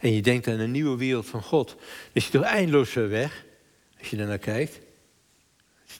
En 0.00 0.12
je 0.12 0.22
denkt 0.22 0.48
aan 0.48 0.58
een 0.58 0.70
nieuwe 0.70 0.96
wereld 0.96 1.26
van 1.26 1.42
God. 1.42 1.68
Dan 1.68 1.78
is 2.12 2.30
toch 2.30 2.42
eindeloos 2.42 2.90
ver 2.90 3.08
weg, 3.08 3.44
als 3.98 4.10
je 4.10 4.16
naar 4.16 4.38
kijkt. 4.38 4.80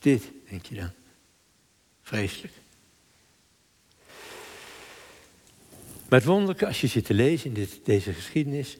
Dit, 0.00 0.22
denk 0.48 0.66
je 0.66 0.74
dan? 0.74 0.90
Vreselijk. 2.02 2.52
Maar 6.09 6.18
het 6.18 6.28
wonderlijke, 6.28 6.66
als 6.66 6.80
je 6.80 6.87
zit 6.87 7.04
te 7.04 7.14
lezen 7.14 7.46
in 7.46 7.54
dit, 7.54 7.80
deze 7.85 8.12
geschiedenis, 8.12 8.78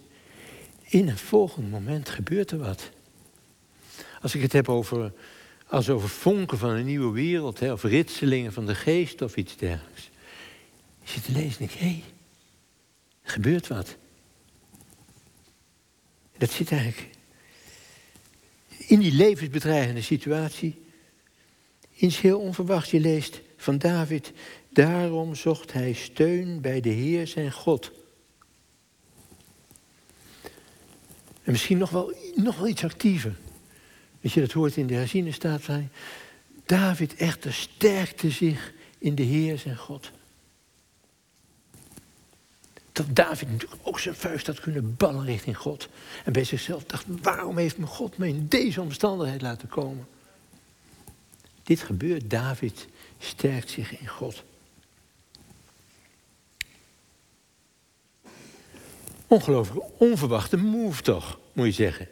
in 0.83 1.09
een 1.09 1.18
volgend 1.18 1.70
moment 1.70 2.09
gebeurt 2.09 2.50
er 2.50 2.59
wat. 2.59 2.90
Als 4.22 4.35
ik 4.35 4.42
het 4.42 4.52
heb 4.52 4.68
over, 4.68 5.12
als 5.66 5.88
over 5.88 6.09
vonken 6.09 6.59
van 6.59 6.70
een 6.70 6.85
nieuwe 6.85 7.12
wereld, 7.12 7.61
hè, 7.61 7.72
of 7.72 7.83
ritselingen 7.83 8.52
van 8.52 8.66
de 8.66 8.74
geest 8.74 9.22
of 9.22 9.37
iets 9.37 9.57
dergelijks. 9.57 10.11
Je 11.02 11.11
zit 11.11 11.24
te 11.24 11.33
lezen 11.33 11.61
en 11.61 11.66
denk 11.66 11.70
hé, 11.70 12.02
er 13.22 13.31
gebeurt 13.31 13.66
wat. 13.66 13.96
Dat 16.38 16.50
zit 16.50 16.72
eigenlijk 16.72 17.11
in 18.79 18.98
die 18.98 19.12
levensbedreigende 19.12 20.02
situatie. 20.02 20.85
Iets 21.96 22.20
heel 22.20 22.40
onverwachts. 22.40 22.90
Je 22.90 23.00
leest 23.00 23.40
van 23.56 23.78
David. 23.78 24.32
Daarom 24.68 25.35
zocht 25.35 25.72
hij 25.72 25.92
steun 25.92 26.61
bij 26.61 26.80
de 26.80 26.88
Heer 26.88 27.26
zijn 27.26 27.52
God. 27.52 27.90
En 31.42 31.52
misschien 31.52 31.78
nog 31.78 31.90
wel, 31.90 32.14
nog 32.35 32.56
wel 32.56 32.68
iets 32.68 32.85
actiever. 32.85 33.37
Weet 34.20 34.32
je, 34.32 34.40
dat 34.40 34.52
hoort 34.52 34.76
in 34.76 34.87
de 34.87 34.94
herziene 34.94 35.32
staat. 35.32 35.62
David 36.66 37.14
echter 37.14 37.52
sterkte 37.52 38.30
zich 38.30 38.72
in 38.98 39.14
de 39.14 39.22
Heer 39.22 39.59
zijn 39.59 39.76
God 39.76 40.11
dat 42.96 43.16
David 43.16 43.50
natuurlijk 43.50 43.80
ook 43.82 44.00
zijn 44.00 44.14
vuist 44.14 44.46
had 44.46 44.61
kunnen 44.61 44.96
ballen 44.96 45.24
richting 45.24 45.56
God. 45.56 45.88
En 46.24 46.32
bij 46.32 46.44
zichzelf 46.44 46.85
dacht, 46.85 47.04
waarom 47.22 47.56
heeft 47.56 47.78
me 47.78 47.87
God 47.87 48.18
me 48.18 48.28
in 48.28 48.46
deze 48.48 48.80
omstandigheid 48.80 49.42
laten 49.42 49.68
komen? 49.68 50.06
Dit 51.66 51.81
gebeurt, 51.81 52.31
David 52.31 52.87
sterkt 53.18 53.70
zich 53.70 54.00
in 54.00 54.07
God. 54.07 54.42
Ongelooflijk 59.26 59.85
onverwachte 59.98 60.57
move 60.57 61.02
toch, 61.02 61.38
moet 61.52 61.66
je 61.66 61.72
zeggen. 61.72 62.09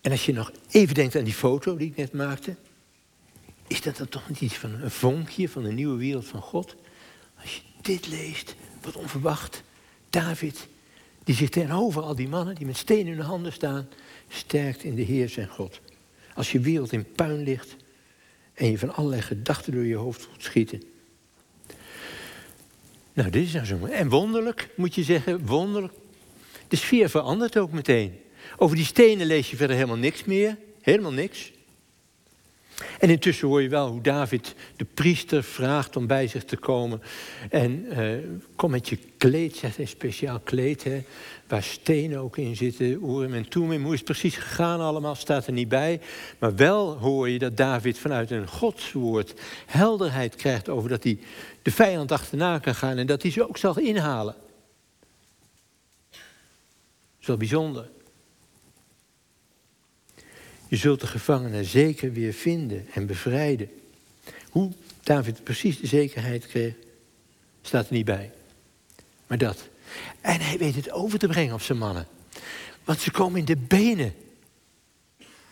En 0.00 0.10
als 0.10 0.26
je 0.26 0.32
nog 0.32 0.52
even 0.70 0.94
denkt 0.94 1.16
aan 1.16 1.24
die 1.24 1.32
foto 1.32 1.76
die 1.76 1.90
ik 1.90 1.96
net 1.96 2.12
maakte, 2.12 2.56
is 3.66 3.82
dat 3.82 3.96
dan 3.96 4.08
toch 4.08 4.28
niet 4.28 4.40
iets 4.40 4.56
van 4.56 4.74
een 4.74 4.90
vonkje 4.90 5.48
van 5.48 5.62
de 5.62 5.72
nieuwe 5.72 5.98
wereld 5.98 6.26
van 6.26 6.42
God? 6.42 6.76
Als 7.40 7.54
je 7.54 7.62
dit 7.80 8.06
leest, 8.06 8.54
wat 8.80 8.96
onverwacht. 8.96 9.62
David, 10.10 10.68
die 11.30 11.38
zich 11.38 11.48
tegenover 11.48 12.02
al 12.02 12.14
die 12.14 12.28
mannen 12.28 12.54
die 12.54 12.66
met 12.66 12.76
stenen 12.76 13.06
in 13.06 13.18
hun 13.18 13.26
handen 13.26 13.52
staan, 13.52 13.88
sterkt 14.28 14.82
in 14.82 14.94
de 14.94 15.02
Heer 15.02 15.28
zijn 15.28 15.48
God. 15.48 15.80
Als 16.34 16.52
je 16.52 16.60
wereld 16.60 16.92
in 16.92 17.12
puin 17.12 17.42
ligt 17.42 17.76
en 18.54 18.70
je 18.70 18.78
van 18.78 18.94
allerlei 18.94 19.22
gedachten 19.22 19.72
door 19.72 19.84
je 19.84 19.94
hoofd 19.94 20.22
voelt 20.22 20.42
schieten. 20.42 20.82
Nou, 23.12 23.30
dit 23.30 23.44
is 23.44 23.52
nou 23.52 23.66
zo. 23.66 23.84
En 23.84 24.08
wonderlijk, 24.08 24.68
moet 24.76 24.94
je 24.94 25.02
zeggen, 25.02 25.46
wonderlijk. 25.46 25.92
De 26.68 26.76
sfeer 26.76 27.10
verandert 27.10 27.58
ook 27.58 27.72
meteen. 27.72 28.20
Over 28.56 28.76
die 28.76 28.84
stenen 28.84 29.26
lees 29.26 29.50
je 29.50 29.56
verder 29.56 29.76
helemaal 29.76 29.96
niks 29.96 30.24
meer. 30.24 30.56
Helemaal 30.80 31.12
niks. 31.12 31.52
En 32.98 33.10
intussen 33.10 33.48
hoor 33.48 33.62
je 33.62 33.68
wel 33.68 33.88
hoe 33.88 34.00
David 34.00 34.54
de 34.76 34.84
priester 34.84 35.42
vraagt 35.42 35.96
om 35.96 36.06
bij 36.06 36.26
zich 36.26 36.44
te 36.44 36.56
komen. 36.56 37.02
En 37.50 37.86
uh, 37.98 38.14
kom 38.56 38.70
met 38.70 38.88
je 38.88 38.98
kleed, 39.16 39.56
zegt 39.56 39.76
hij, 39.76 39.86
speciaal 39.86 40.40
kleed, 40.40 40.86
waar 41.46 41.62
stenen 41.62 42.18
ook 42.18 42.36
in 42.36 42.56
zitten. 42.56 42.86
Urim 42.86 43.34
en 43.34 43.48
Tumim, 43.48 43.82
hoe 43.82 43.92
is 43.92 43.98
het 43.98 44.08
precies 44.08 44.36
gegaan 44.36 44.80
allemaal, 44.80 45.14
staat 45.14 45.46
er 45.46 45.52
niet 45.52 45.68
bij. 45.68 46.00
Maar 46.38 46.56
wel 46.56 46.96
hoor 46.98 47.28
je 47.28 47.38
dat 47.38 47.56
David 47.56 47.98
vanuit 47.98 48.30
een 48.30 48.48
godswoord 48.48 49.34
helderheid 49.66 50.34
krijgt 50.34 50.68
over 50.68 50.88
dat 50.88 51.02
hij 51.02 51.18
de 51.62 51.70
vijand 51.70 52.12
achterna 52.12 52.58
kan 52.58 52.74
gaan 52.74 52.96
en 52.96 53.06
dat 53.06 53.22
hij 53.22 53.30
ze 53.30 53.48
ook 53.48 53.58
zal 53.58 53.78
inhalen. 53.78 54.34
Dat 56.10 57.20
is 57.20 57.26
wel 57.26 57.36
bijzonder. 57.36 57.88
Je 60.70 60.76
zult 60.76 61.00
de 61.00 61.06
gevangenen 61.06 61.64
zeker 61.64 62.12
weer 62.12 62.32
vinden 62.32 62.86
en 62.92 63.06
bevrijden. 63.06 63.70
Hoe 64.50 64.72
David 65.02 65.44
precies 65.44 65.80
de 65.80 65.86
zekerheid 65.86 66.46
kreeg, 66.46 66.74
staat 67.62 67.86
er 67.86 67.92
niet 67.94 68.04
bij. 68.04 68.30
Maar 69.26 69.38
dat. 69.38 69.68
En 70.20 70.40
hij 70.40 70.58
weet 70.58 70.74
het 70.74 70.90
over 70.90 71.18
te 71.18 71.26
brengen 71.26 71.54
op 71.54 71.62
zijn 71.62 71.78
mannen. 71.78 72.06
Want 72.84 73.00
ze 73.00 73.10
komen 73.10 73.38
in 73.38 73.44
de 73.44 73.56
benen. 73.56 74.14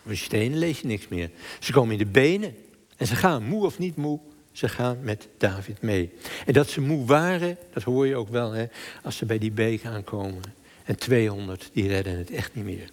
Met 0.02 0.16
stenen 0.16 0.59
lees 0.59 0.81
je 0.81 0.87
niks 0.87 1.09
meer. 1.09 1.31
Ze 1.61 1.72
komen 1.72 1.92
in 1.92 1.98
de 1.98 2.11
benen. 2.11 2.57
En 2.96 3.07
ze 3.07 3.16
gaan, 3.16 3.42
moe 3.42 3.64
of 3.64 3.78
niet 3.78 3.96
moe, 3.96 4.20
ze 4.52 4.68
gaan 4.68 4.98
met 5.02 5.28
David 5.38 5.83
mee. 5.83 6.12
En 6.46 6.52
dat 6.52 6.68
ze 6.68 6.81
moe 6.81 7.07
waren, 7.07 7.57
dat 7.72 7.83
hoor 7.83 8.07
je 8.07 8.16
ook 8.16 8.28
wel 8.28 8.52
hè, 8.52 8.66
als 9.02 9.16
ze 9.16 9.26
bij 9.26 9.38
die 9.38 9.52
beek 9.52 9.85
aankomen. 9.85 10.42
En 10.85 10.96
200, 10.96 11.70
die 11.72 11.88
redden 11.88 12.18
het 12.18 12.31
echt 12.31 12.54
niet 12.54 12.64
meer. 12.64 12.90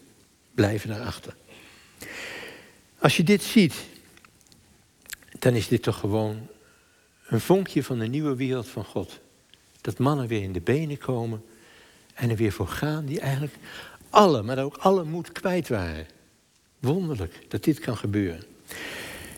Blijven 0.54 0.90
daarachter. 0.90 1.36
Als 3.00 3.18
je 3.18 3.24
dit 3.24 3.44
ziet, 3.44 3.74
dan 5.40 5.54
is 5.54 5.68
dit 5.68 5.84
toch 5.84 6.00
gewoon 6.00 6.48
een 7.28 7.40
vonkje 7.42 7.84
van 7.84 8.00
de 8.00 8.08
nieuwe 8.08 8.36
wereld 8.36 8.68
van 8.68 8.86
God. 8.86 9.20
Dat 9.82 9.98
mannen 9.98 10.28
weer 10.28 10.42
in 10.42 10.54
de 10.54 10.62
benen 10.62 10.98
komen 10.98 11.44
en 12.14 12.30
er 12.30 12.36
weer 12.36 12.52
voor 12.52 12.68
gaan 12.68 13.06
die 13.06 13.20
eigenlijk 13.20 13.56
alle, 14.10 14.42
maar 14.42 14.64
ook 14.64 14.78
alle 14.78 15.04
moed 15.04 15.32
kwijt 15.32 15.68
waren. 15.68 16.08
Wonderlijk 16.80 17.46
dat 17.48 17.64
dit 17.64 17.80
kan 17.80 17.98
gebeuren. 17.98 18.44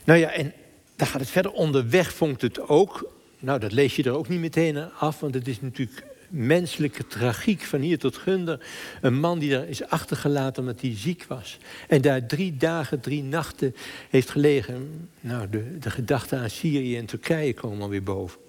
Nou 0.04 0.20
ja, 0.20 0.30
en 0.30 0.54
daar 0.96 1.08
gaat 1.08 1.22
het 1.22 1.30
verder. 1.30 1.52
Onderweg 1.52 2.14
vonkt 2.14 2.42
het 2.42 2.60
ook. 2.60 3.12
Nou, 3.40 3.60
dat 3.60 3.72
lees 3.72 3.96
je 3.96 4.04
er 4.04 4.12
ook 4.12 4.28
niet 4.28 4.40
meteen 4.40 4.94
af, 4.94 5.20
want 5.20 5.34
het 5.34 5.48
is 5.48 5.62
natuurlijk 5.62 6.06
menselijke 6.30 7.08
tragiek 7.08 7.62
van 7.62 7.82
hier 7.82 8.00
tot 8.00 8.18
Gunder. 8.18 8.66
Een 9.02 9.20
man 9.20 9.40
die 9.40 9.50
daar 9.50 9.68
is 9.68 9.84
achtergelaten 9.84 10.64
omdat 10.64 10.82
hij 10.82 10.98
ziek 10.98 11.26
was. 11.28 11.58
En 11.88 12.02
daar 12.02 12.26
drie 12.26 12.58
dagen, 12.58 13.00
drie 13.00 13.24
nachten 13.24 13.76
heeft 14.10 14.30
gelegen. 14.30 15.10
Nou, 15.20 15.50
de, 15.50 15.78
de 15.80 15.90
gedachten 15.90 16.40
aan 16.40 16.50
Syrië 16.50 16.98
en 16.98 17.06
Turkije 17.06 17.54
komen 17.54 17.82
alweer 17.82 18.04
boven. 18.04 18.40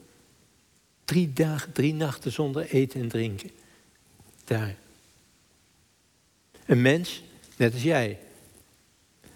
Drie 1.04 1.32
dagen, 1.32 1.72
drie 1.72 1.94
nachten 1.94 2.32
zonder 2.32 2.66
eten 2.70 3.00
en 3.00 3.08
drinken. 3.08 3.50
Daar. 4.44 4.74
Een 6.66 6.82
mens, 6.82 7.22
net 7.56 7.72
als 7.72 7.82
jij. 7.82 8.18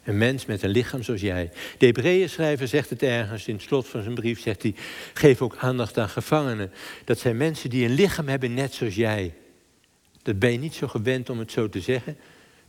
Een 0.04 0.18
mens 0.18 0.46
met 0.46 0.62
een 0.62 0.70
lichaam 0.70 1.02
zoals 1.02 1.20
jij. 1.20 1.50
De 1.78 1.86
Hebreeën 1.86 2.28
schrijver 2.28 2.68
zegt 2.68 2.90
het 2.90 3.02
ergens 3.02 3.48
in 3.48 3.54
het 3.54 3.62
slot 3.62 3.88
van 3.88 4.02
zijn 4.02 4.14
brief, 4.14 4.40
zegt 4.40 4.62
hij, 4.62 4.74
geef 5.14 5.42
ook 5.42 5.56
aandacht 5.56 5.98
aan 5.98 6.08
gevangenen. 6.08 6.72
Dat 7.04 7.18
zijn 7.18 7.36
mensen 7.36 7.70
die 7.70 7.84
een 7.84 7.94
lichaam 7.94 8.28
hebben 8.28 8.54
net 8.54 8.74
zoals 8.74 8.94
jij. 8.94 9.34
Dat 10.22 10.38
ben 10.38 10.52
je 10.52 10.58
niet 10.58 10.74
zo 10.74 10.88
gewend 10.88 11.30
om 11.30 11.38
het 11.38 11.52
zo 11.52 11.68
te 11.68 11.80
zeggen. 11.80 12.16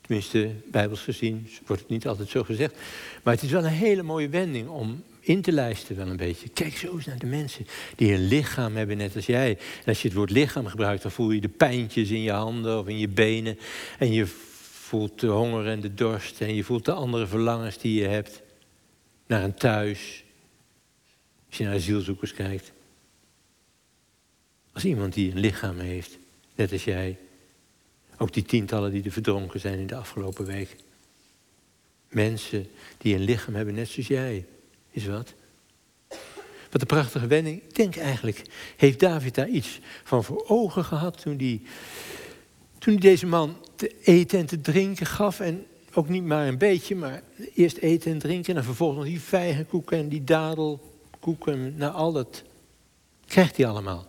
Tenminste, 0.01 0.51
bijbels 0.71 1.01
gezien 1.01 1.49
wordt 1.65 1.81
het 1.81 1.91
niet 1.91 2.07
altijd 2.07 2.29
zo 2.29 2.43
gezegd. 2.43 2.75
Maar 3.23 3.33
het 3.33 3.43
is 3.43 3.51
wel 3.51 3.63
een 3.63 3.69
hele 3.69 4.03
mooie 4.03 4.29
wending 4.29 4.67
om 4.67 5.03
in 5.19 5.41
te 5.41 5.51
lijsten 5.51 5.95
wel 5.95 6.07
een 6.07 6.17
beetje. 6.17 6.49
Kijk 6.49 6.77
zo 6.77 6.95
eens 6.95 7.05
naar 7.05 7.19
de 7.19 7.25
mensen 7.25 7.67
die 7.95 8.13
een 8.13 8.27
lichaam 8.27 8.75
hebben 8.75 8.97
net 8.97 9.15
als 9.15 9.25
jij. 9.25 9.49
En 9.49 9.85
als 9.85 10.01
je 10.01 10.07
het 10.07 10.17
woord 10.17 10.29
lichaam 10.29 10.65
gebruikt, 10.65 11.01
dan 11.01 11.11
voel 11.11 11.31
je 11.31 11.41
de 11.41 11.49
pijntjes 11.49 12.09
in 12.09 12.21
je 12.21 12.31
handen 12.31 12.79
of 12.79 12.87
in 12.87 12.97
je 12.97 13.07
benen. 13.07 13.59
En 13.99 14.13
je 14.13 14.25
voelt 14.93 15.19
de 15.19 15.27
honger 15.27 15.67
en 15.67 15.79
de 15.79 15.93
dorst 15.93 16.41
en 16.41 16.55
je 16.55 16.63
voelt 16.63 16.85
de 16.85 16.91
andere 16.91 17.27
verlangens 17.27 17.77
die 17.77 18.01
je 18.01 18.07
hebt 18.07 18.41
naar 19.25 19.43
een 19.43 19.53
thuis. 19.53 20.23
Als 21.47 21.57
je 21.57 21.63
naar 21.63 21.73
asielzoekers 21.73 22.33
kijkt. 22.33 22.71
Als 24.73 24.85
iemand 24.85 25.13
die 25.13 25.31
een 25.31 25.39
lichaam 25.39 25.79
heeft, 25.79 26.17
net 26.55 26.71
als 26.71 26.83
jij. 26.83 27.17
Ook 28.17 28.33
die 28.33 28.43
tientallen 28.43 28.91
die 28.91 29.03
er 29.03 29.11
verdronken 29.11 29.59
zijn 29.59 29.79
in 29.79 29.87
de 29.87 29.95
afgelopen 29.95 30.45
week. 30.45 30.75
Mensen 32.09 32.67
die 32.97 33.15
een 33.15 33.23
lichaam 33.23 33.55
hebben, 33.55 33.73
net 33.73 33.87
zoals 33.87 34.07
jij. 34.07 34.45
Is 34.89 35.05
wat? 35.05 35.33
Wat 36.71 36.81
een 36.81 36.87
prachtige 36.87 37.27
wending. 37.27 37.61
Ik 37.63 37.75
denk 37.75 37.95
eigenlijk, 37.95 38.41
heeft 38.77 38.99
David 38.99 39.35
daar 39.35 39.49
iets 39.49 39.79
van 40.03 40.23
voor 40.23 40.43
ogen 40.47 40.85
gehad 40.85 41.21
toen 41.21 41.37
hij, 41.37 41.61
toen 42.77 42.93
hij 42.93 43.01
deze 43.01 43.25
man 43.25 43.62
te 43.83 43.95
eten 44.03 44.39
en 44.39 44.45
te 44.45 44.61
drinken 44.61 45.05
gaf. 45.05 45.39
En 45.39 45.65
ook 45.93 46.09
niet 46.09 46.23
maar 46.23 46.47
een 46.47 46.57
beetje, 46.57 46.95
maar 46.95 47.21
eerst 47.53 47.77
eten 47.77 48.11
en 48.11 48.19
drinken. 48.19 48.57
En 48.57 48.63
vervolgens 48.63 48.99
nog 48.99 49.07
die 49.07 49.21
vijgenkoeken 49.21 49.97
en 49.97 50.09
die 50.09 50.23
dadelkoeken. 50.23 51.77
Nou, 51.77 51.93
al 51.93 52.11
dat 52.11 52.43
krijgt 53.25 53.57
hij 53.57 53.67
allemaal. 53.67 54.07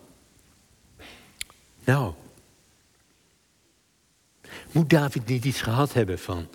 Nou, 1.83 2.13
moet 4.71 4.89
David 4.89 5.25
niet 5.25 5.45
iets 5.45 5.61
gehad 5.61 5.93
hebben 5.93 6.19
van... 6.19 6.47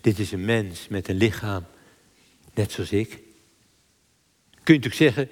dit 0.00 0.18
is 0.18 0.32
een 0.32 0.44
mens 0.44 0.88
met 0.88 1.08
een 1.08 1.16
lichaam, 1.16 1.64
net 2.54 2.72
zoals 2.72 2.92
ik? 2.92 3.08
Kun 4.62 4.74
je 4.74 4.80
natuurlijk 4.80 4.94
zeggen, 4.94 5.28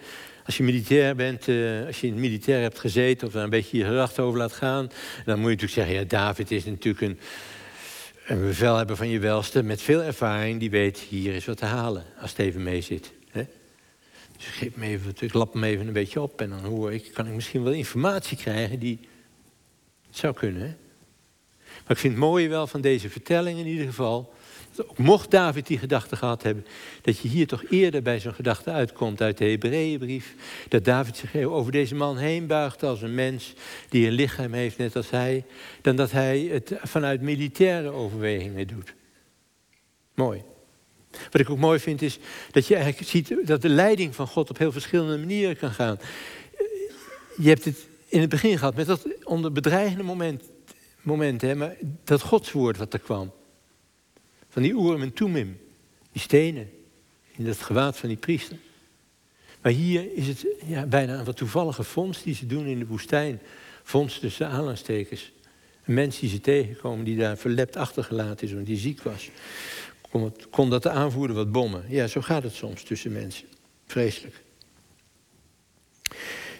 als 0.46 0.56
je 0.56 0.62
militair 0.62 1.14
bent, 1.14 1.46
uh, 1.46 1.86
als 1.86 2.00
je 2.00 2.06
in 2.06 2.12
het 2.12 2.22
militair 2.22 2.60
hebt 2.60 2.78
gezeten... 2.78 3.26
of 3.26 3.32
daar 3.32 3.44
een 3.44 3.50
beetje 3.50 3.78
je 3.78 3.84
gedachten 3.84 4.24
over 4.24 4.38
laat 4.38 4.52
gaan... 4.52 4.90
dan 5.24 5.38
moet 5.38 5.50
je 5.50 5.56
natuurlijk 5.56 5.72
zeggen, 5.72 5.94
ja, 5.94 6.04
David 6.04 6.50
is 6.50 6.64
natuurlijk 6.64 7.00
een, 7.00 7.18
een 8.26 8.40
bevelhebber 8.40 8.96
van 8.96 9.08
je 9.08 9.18
welste... 9.18 9.62
met 9.62 9.82
veel 9.82 10.02
ervaring, 10.02 10.60
die 10.60 10.70
weet, 10.70 10.98
hier 10.98 11.34
is 11.34 11.44
wat 11.44 11.56
te 11.56 11.64
halen 11.64 12.04
als 12.20 12.30
het 12.30 12.38
even 12.38 12.62
mee 12.62 12.80
zit. 12.80 13.12
Hè? 13.30 13.44
Dus 14.36 14.46
geef 14.46 14.76
me 14.76 14.86
even, 14.86 15.14
ik 15.20 15.32
lap 15.32 15.52
hem 15.52 15.64
even 15.64 15.86
een 15.86 15.92
beetje 15.92 16.20
op... 16.20 16.40
en 16.40 16.50
dan 16.50 16.64
hoor 16.64 16.92
ik, 16.92 17.10
kan 17.12 17.26
ik 17.26 17.32
misschien 17.32 17.62
wel 17.62 17.72
informatie 17.72 18.36
krijgen 18.36 18.78
die 18.78 19.00
zou 20.10 20.34
kunnen. 20.34 20.62
Hè? 20.62 20.74
Maar 21.82 21.96
ik 21.96 21.98
vind 21.98 22.12
het 22.12 22.22
mooie 22.22 22.48
wel 22.48 22.66
van 22.66 22.80
deze 22.80 23.10
vertelling 23.10 23.58
in 23.58 23.66
ieder 23.66 23.86
geval. 23.86 24.34
Mocht 24.96 25.30
David 25.30 25.66
die 25.66 25.78
gedachte 25.78 26.16
gehad 26.16 26.42
hebben, 26.42 26.66
dat 27.02 27.18
je 27.18 27.28
hier 27.28 27.46
toch 27.46 27.64
eerder 27.70 28.02
bij 28.02 28.20
zo'n 28.20 28.34
gedachte 28.34 28.70
uitkomt 28.70 29.20
uit 29.20 29.38
de 29.38 29.44
Hebreeënbrief. 29.44 30.34
Dat 30.68 30.84
David 30.84 31.16
zich 31.16 31.44
over 31.44 31.72
deze 31.72 31.94
man 31.94 32.16
heen 32.16 32.46
buigt 32.46 32.82
als 32.82 33.02
een 33.02 33.14
mens 33.14 33.54
die 33.88 34.06
een 34.06 34.12
lichaam 34.12 34.52
heeft, 34.52 34.78
net 34.78 34.96
als 34.96 35.10
hij, 35.10 35.44
dan 35.80 35.96
dat 35.96 36.10
hij 36.10 36.40
het 36.40 36.74
vanuit 36.82 37.20
militaire 37.20 37.90
overwegingen 37.90 38.66
doet. 38.66 38.94
Mooi. 40.14 40.42
Wat 41.30 41.40
ik 41.40 41.50
ook 41.50 41.58
mooi 41.58 41.78
vind 41.78 42.02
is 42.02 42.18
dat 42.50 42.66
je 42.66 42.74
eigenlijk 42.74 43.08
ziet 43.08 43.34
dat 43.44 43.62
de 43.62 43.68
leiding 43.68 44.14
van 44.14 44.26
God 44.26 44.50
op 44.50 44.58
heel 44.58 44.72
verschillende 44.72 45.18
manieren 45.18 45.56
kan 45.56 45.70
gaan. 45.70 45.98
Je 47.36 47.48
hebt 47.48 47.64
het 47.64 47.86
in 48.08 48.20
het 48.20 48.30
begin 48.30 48.58
gehad 48.58 48.74
met 48.74 48.86
dat 48.86 49.06
onder 49.24 49.52
bedreigende 49.52 50.02
moment, 50.02 50.42
momenten, 51.02 51.58
maar 51.58 51.76
dat 52.04 52.22
godswoord 52.22 52.76
wat 52.76 52.92
er 52.92 52.98
kwam. 52.98 53.32
Van 54.52 54.62
die 54.62 54.72
Urim 54.72 55.02
en 55.02 55.12
Tumim, 55.12 55.58
die 56.12 56.20
stenen 56.20 56.70
in 57.36 57.46
het 57.46 57.58
gewaad 57.58 57.98
van 57.98 58.08
die 58.08 58.18
priester. 58.18 58.56
Maar 59.62 59.72
hier 59.72 60.14
is 60.14 60.26
het 60.26 60.46
ja, 60.66 60.86
bijna 60.86 61.18
een 61.18 61.24
wat 61.24 61.36
toevallige 61.36 61.82
vondst 61.82 62.24
die 62.24 62.34
ze 62.34 62.46
doen 62.46 62.66
in 62.66 62.78
de 62.78 62.86
woestijn. 62.86 63.40
Vondst 63.82 64.20
tussen 64.20 64.46
aanhalingstekens. 64.46 65.32
Een 65.84 65.94
mens 65.94 66.18
die 66.18 66.28
ze 66.28 66.40
tegenkomen 66.40 67.04
die 67.04 67.16
daar 67.16 67.36
verlept 67.36 67.76
achtergelaten 67.76 68.46
is 68.46 68.52
omdat 68.52 68.66
hij 68.66 68.78
ziek 68.78 69.02
was. 69.02 69.30
Kon, 70.10 70.34
kon 70.50 70.70
dat 70.70 70.82
de 70.82 70.90
aanvoerder 70.90 71.36
wat 71.36 71.52
bommen. 71.52 71.84
Ja, 71.88 72.06
zo 72.06 72.20
gaat 72.20 72.42
het 72.42 72.54
soms 72.54 72.82
tussen 72.82 73.12
mensen. 73.12 73.46
Vreselijk. 73.86 74.42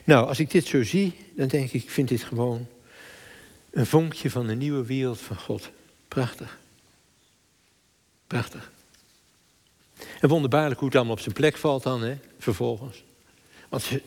Nou, 0.04 0.26
als 0.26 0.38
ik 0.38 0.50
dit 0.50 0.66
zo 0.66 0.84
zie, 0.84 1.14
dan 1.36 1.48
denk 1.48 1.64
ik, 1.64 1.82
ik 1.82 1.90
vind 1.90 2.08
dit 2.08 2.22
gewoon 2.22 2.66
een 3.70 3.86
vonkje 3.86 4.30
van 4.30 4.46
de 4.46 4.54
nieuwe 4.54 4.86
wereld 4.86 5.20
van 5.20 5.36
God. 5.36 5.70
Prachtig. 6.08 6.60
Prachtig. 8.32 8.70
En 10.20 10.28
wonderbaarlijk 10.28 10.78
hoe 10.78 10.88
het 10.88 10.96
allemaal 10.96 11.14
op 11.14 11.20
zijn 11.20 11.34
plek 11.34 11.56
valt 11.56 11.82
dan, 11.82 12.02
hè, 12.02 12.16
vervolgens. 12.38 13.04
Want 13.68 13.82
ze, 13.82 14.02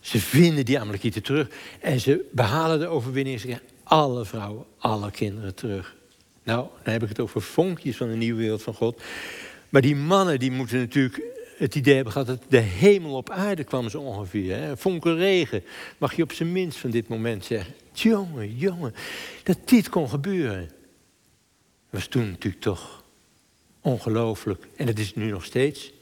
ze 0.00 0.20
vinden 0.20 0.64
die 0.64 0.80
Amalekieten 0.80 1.22
terug 1.22 1.48
en 1.80 2.00
ze 2.00 2.28
behalen 2.32 2.78
de 2.78 2.86
overwinning. 2.86 3.40
Ze 3.40 3.46
krijgen 3.46 3.66
alle 3.82 4.24
vrouwen, 4.24 4.64
alle 4.78 5.10
kinderen 5.10 5.54
terug. 5.54 5.96
Nou, 6.42 6.66
dan 6.82 6.92
heb 6.92 7.02
ik 7.02 7.08
het 7.08 7.20
over 7.20 7.42
vonkjes 7.42 7.96
van 7.96 8.08
de 8.08 8.16
nieuwe 8.16 8.40
wereld 8.40 8.62
van 8.62 8.74
God. 8.74 9.02
Maar 9.68 9.82
die 9.82 9.96
mannen 9.96 10.38
die 10.38 10.50
moeten 10.50 10.78
natuurlijk 10.78 11.22
het 11.58 11.74
idee 11.74 11.94
hebben 11.94 12.12
gehad 12.12 12.28
dat 12.28 12.42
de 12.48 12.58
hemel 12.58 13.16
op 13.16 13.30
aarde 13.30 13.64
kwam 13.64 13.90
zo 13.90 14.00
ongeveer. 14.00 14.56
Hè? 14.56 14.76
Vonken 14.76 15.16
regen, 15.16 15.64
mag 15.98 16.14
je 16.14 16.22
op 16.22 16.32
zijn 16.32 16.52
minst 16.52 16.78
van 16.78 16.90
dit 16.90 17.08
moment 17.08 17.44
zeggen. 17.44 17.74
Jongen, 17.92 18.56
jongen, 18.56 18.94
dat 19.42 19.58
dit 19.64 19.88
kon 19.88 20.08
gebeuren. 20.08 20.70
Was 21.90 22.06
toen 22.06 22.30
natuurlijk 22.30 22.62
toch 22.62 22.97
ongelooflijk. 23.80 24.66
En 24.76 24.86
dat 24.86 24.98
is 24.98 25.06
het 25.06 25.16
nu 25.16 25.30
nog 25.30 25.44
steeds. 25.44 25.92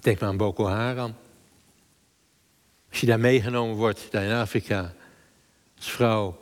Denk 0.00 0.20
maar 0.20 0.28
aan 0.28 0.36
Boko 0.36 0.66
Haram. 0.66 1.14
Als 2.90 3.00
je 3.00 3.06
daar 3.06 3.20
meegenomen 3.20 3.76
wordt, 3.76 4.06
daar 4.10 4.24
in 4.24 4.32
Afrika, 4.32 4.94
als 5.76 5.90
vrouw 5.90 6.38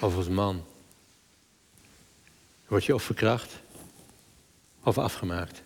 of 0.00 0.16
als 0.16 0.28
man, 0.28 0.64
word 2.66 2.84
je 2.84 2.94
of 2.94 3.02
verkracht 3.02 3.52
of 4.82 4.98
afgemaakt. 4.98 5.62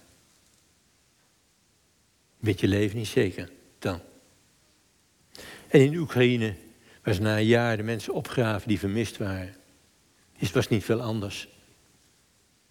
Met 2.37 2.61
je 2.61 2.69
leven 2.69 2.97
niet 2.99 3.07
zeker 3.07 3.51
dan. 3.79 4.01
En 5.69 5.81
in 5.81 5.97
Oekraïne 5.97 6.55
was 7.03 7.19
na 7.19 7.39
een 7.39 7.47
jaar 7.47 7.77
de 7.77 7.83
mensen 7.83 8.15
opgraven 8.15 8.69
die 8.69 8.79
vermist 8.79 9.17
waren. 9.17 9.57
Het 10.33 10.51
was 10.51 10.69
niet 10.69 10.85
veel 10.85 11.01
anders. 11.01 11.49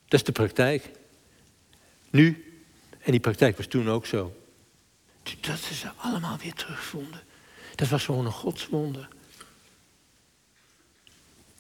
Dat 0.08 0.20
is 0.20 0.24
de 0.24 0.32
praktijk. 0.32 0.90
Nu. 2.10 2.52
En 3.00 3.12
die 3.12 3.20
praktijk 3.20 3.58
was 3.58 3.66
toen 3.66 3.90
ook 3.90 4.06
zo. 4.06 4.36
Dat 5.42 5.60
ze 5.60 5.74
ze 5.74 5.92
allemaal 5.96 6.38
weer 6.38 6.54
terugvonden. 6.54 7.22
Dat 7.76 7.88
was 7.88 8.06
gewoon 8.06 8.26
een 8.26 8.32
godswonder. 8.32 9.08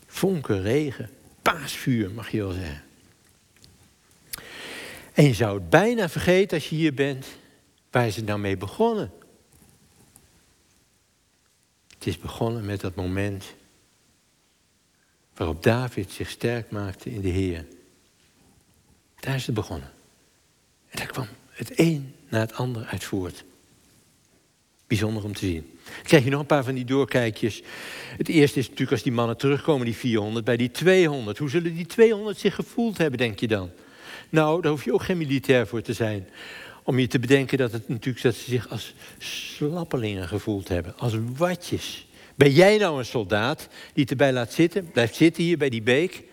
Vonken, 0.08 0.62
regen, 0.62 1.10
paasvuur 1.42 2.12
mag 2.12 2.30
je 2.30 2.38
wel 2.38 2.52
zeggen. 2.52 2.84
En 5.14 5.24
je 5.24 5.34
zou 5.34 5.60
het 5.60 5.70
bijna 5.70 6.10
vergeten 6.10 6.58
als 6.58 6.70
je 6.70 6.76
hier 6.76 6.94
bent. 6.94 7.28
Waar 7.92 8.06
het 8.06 8.26
nou 8.26 8.40
mee 8.40 8.58
begonnen? 8.58 9.12
Het 11.88 12.08
is 12.08 12.18
begonnen 12.18 12.66
met 12.66 12.82
dat 12.82 12.96
moment 12.96 13.46
waarop 15.36 15.64
David 15.64 16.12
zich 16.12 16.30
sterk 16.30 16.72
maakte 16.72 17.12
in 17.12 17.22
de 17.22 17.30
Heer. 17.30 17.66
Daar 19.28 19.36
is 19.36 19.46
het 19.46 19.56
begonnen. 19.56 19.90
En 20.90 20.98
daar 20.98 21.08
kwam 21.08 21.28
het 21.50 21.80
een 21.80 22.14
na 22.30 22.40
het 22.40 22.54
ander 22.54 22.86
uit 22.86 23.04
voort. 23.04 23.44
Bijzonder 24.88 25.24
om 25.24 25.34
te 25.34 25.46
zien. 25.46 25.70
Dan 25.84 26.04
krijg 26.04 26.24
je 26.24 26.30
nog 26.30 26.40
een 26.40 26.46
paar 26.46 26.64
van 26.64 26.74
die 26.74 26.86
doorkijkjes. 26.86 27.62
Het 28.18 28.28
eerste 28.28 28.60
is 28.60 28.66
natuurlijk 28.66 28.92
als 28.92 29.04
die 29.04 29.12
mannen 29.12 29.38
terugkomen, 29.38 29.86
die 29.86 29.96
400, 29.96 30.46
bij 30.46 30.58
die 30.58 30.72
200. 30.72 31.38
Hoe 31.38 31.50
zullen 31.50 31.76
die 31.76 31.86
200 31.86 32.40
zich 32.40 32.56
gevoeld 32.56 32.98
hebben, 32.98 33.18
denk 33.18 33.40
je 33.40 33.48
dan? 33.48 33.70
Nou, 34.30 34.62
daar 34.62 34.72
hoef 34.72 34.86
je 34.86 34.94
ook 34.94 35.04
geen 35.04 35.18
militair 35.18 35.68
voor 35.68 35.82
te 35.82 35.94
zijn. 35.94 36.28
Om 36.84 37.00
je 37.00 37.08
te 37.08 37.20
bedenken 37.20 37.58
dat, 37.58 37.72
het 37.72 37.90
natuurlijk, 37.90 38.24
dat 38.24 38.36
ze 38.36 38.50
zich 38.50 38.70
als 38.70 38.94
slappelingen 39.18 40.28
gevoeld 40.28 40.68
hebben, 40.68 40.98
als 40.98 41.14
watjes. 41.36 42.08
Ben 42.36 42.52
jij 42.52 42.78
nou 42.78 42.98
een 42.98 43.06
soldaat 43.06 43.68
die 43.94 44.02
het 44.02 44.12
erbij 44.12 44.34
laat 44.34 44.54
zitten, 44.54 44.92
blijft 44.92 45.16
zitten 45.16 45.44
hier 45.44 45.58
bij 45.58 45.70
die 45.70 45.82
beek? 45.82 46.24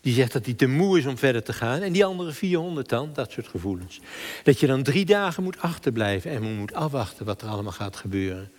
Die 0.00 0.14
zegt 0.14 0.32
dat 0.32 0.44
hij 0.44 0.54
te 0.54 0.66
moe 0.66 0.98
is 0.98 1.06
om 1.06 1.18
verder 1.18 1.42
te 1.42 1.52
gaan. 1.52 1.80
En 1.80 1.92
die 1.92 2.04
andere 2.04 2.32
400 2.32 2.88
dan, 2.88 3.10
dat 3.12 3.32
soort 3.32 3.48
gevoelens. 3.48 4.00
Dat 4.42 4.60
je 4.60 4.66
dan 4.66 4.82
drie 4.82 5.04
dagen 5.04 5.42
moet 5.42 5.58
achterblijven 5.58 6.30
en 6.30 6.56
moet 6.56 6.74
afwachten 6.74 7.26
wat 7.26 7.42
er 7.42 7.48
allemaal 7.48 7.72
gaat 7.72 7.96
gebeuren. 7.96 8.50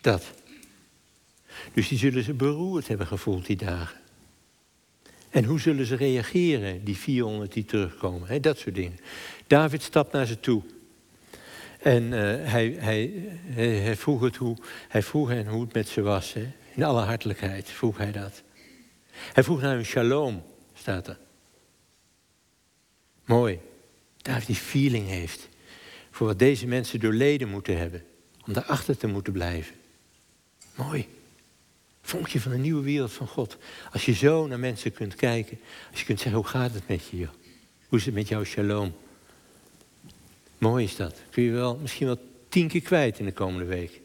Dat. 0.00 0.32
Dus 1.74 1.88
die 1.88 1.98
zullen 1.98 2.22
ze 2.22 2.34
beroerd 2.34 2.88
hebben 2.88 3.06
gevoeld 3.06 3.46
die 3.46 3.56
dagen. 3.56 4.00
En 5.30 5.44
hoe 5.44 5.60
zullen 5.60 5.86
ze 5.86 5.96
reageren, 5.96 6.84
die 6.84 6.96
400 6.96 7.52
die 7.52 7.64
terugkomen? 7.64 8.28
He, 8.28 8.40
dat 8.40 8.58
soort 8.58 8.74
dingen. 8.74 8.98
David 9.46 9.82
stapt 9.82 10.12
naar 10.12 10.26
ze 10.26 10.40
toe. 10.40 10.62
En 11.78 12.02
uh, 12.02 12.10
hij, 12.50 12.76
hij, 12.78 13.12
hij, 13.54 13.96
vroeg 13.96 14.20
het 14.20 14.36
hoe, 14.36 14.56
hij 14.88 15.02
vroeg 15.02 15.28
hen 15.28 15.46
hoe 15.46 15.60
het 15.60 15.72
met 15.72 15.88
ze 15.88 16.00
was. 16.00 16.34
In 16.74 16.84
alle 16.84 17.00
hartelijkheid 17.00 17.68
vroeg 17.68 17.96
hij 17.96 18.12
dat. 18.12 18.42
Hij 19.32 19.42
vroeg 19.42 19.60
naar 19.60 19.74
hun 19.74 19.84
shalom, 19.84 20.42
staat 20.74 21.06
er. 21.06 21.18
Mooi. 23.24 23.60
David 24.16 24.46
die 24.46 24.56
feeling 24.56 25.08
heeft 25.08 25.48
voor 26.10 26.26
wat 26.26 26.38
deze 26.38 26.66
mensen 26.66 27.00
doorleden 27.00 27.48
moeten 27.48 27.78
hebben. 27.78 28.04
Om 28.46 28.52
daarachter 28.52 28.96
te 28.96 29.06
moeten 29.06 29.32
blijven. 29.32 29.74
Mooi. 30.74 31.08
Vonkje 32.02 32.40
van 32.40 32.52
een 32.52 32.60
nieuwe 32.60 32.82
wereld 32.82 33.12
van 33.12 33.26
God. 33.26 33.56
Als 33.92 34.04
je 34.04 34.12
zo 34.12 34.46
naar 34.46 34.58
mensen 34.58 34.92
kunt 34.92 35.14
kijken. 35.14 35.60
Als 35.90 36.00
je 36.00 36.06
kunt 36.06 36.20
zeggen, 36.20 36.40
hoe 36.40 36.50
gaat 36.50 36.74
het 36.74 36.88
met 36.88 37.06
je? 37.06 37.16
Joh? 37.16 37.30
Hoe 37.88 37.98
is 37.98 38.04
het 38.04 38.14
met 38.14 38.28
jouw 38.28 38.44
shalom? 38.44 38.94
Mooi 40.58 40.84
is 40.84 40.96
dat. 40.96 41.14
Kun 41.30 41.42
je 41.42 41.50
wel 41.50 41.76
misschien 41.76 42.06
wel 42.06 42.18
tien 42.48 42.68
keer 42.68 42.80
kwijt 42.80 43.18
in 43.18 43.24
de 43.24 43.32
komende 43.32 43.64
week. 43.64 44.00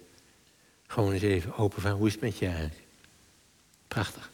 gewoon 0.87 1.11
eens 1.13 1.21
even 1.21 1.57
open 1.57 1.81
van 1.81 1.91
hoe 1.91 2.07
is 2.07 2.13
het 2.13 2.21
met 2.21 2.37
je 2.37 2.45
eigenlijk? 2.45 2.81
Prachtig. 3.87 4.31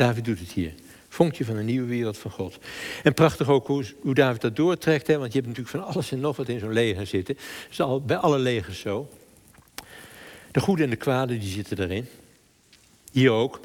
David 0.00 0.24
doet 0.24 0.38
het 0.38 0.52
hier. 0.52 0.72
Vonkje 1.08 1.44
van 1.44 1.56
een 1.56 1.64
nieuwe 1.64 1.86
wereld 1.86 2.18
van 2.18 2.30
God. 2.30 2.58
En 3.02 3.14
prachtig 3.14 3.48
ook 3.48 3.66
hoe, 3.66 3.84
hoe 4.00 4.14
David 4.14 4.40
dat 4.40 4.56
doortrekt. 4.56 5.06
Hè? 5.06 5.18
Want 5.18 5.32
je 5.32 5.38
hebt 5.38 5.46
natuurlijk 5.48 5.76
van 5.76 5.86
alles 5.94 6.12
en 6.12 6.20
nog 6.20 6.36
wat 6.36 6.48
in 6.48 6.58
zo'n 6.58 6.72
leger 6.72 7.06
zitten. 7.06 7.34
Dat 7.34 7.70
is 7.70 7.80
al, 7.80 8.00
bij 8.00 8.16
alle 8.16 8.38
legers 8.38 8.80
zo. 8.80 9.10
De 10.50 10.60
goede 10.60 10.82
en 10.82 10.90
de 10.90 10.96
kwade 10.96 11.38
die 11.38 11.48
zitten 11.48 11.80
erin. 11.80 12.06
Hier 13.12 13.30
ook. 13.30 13.60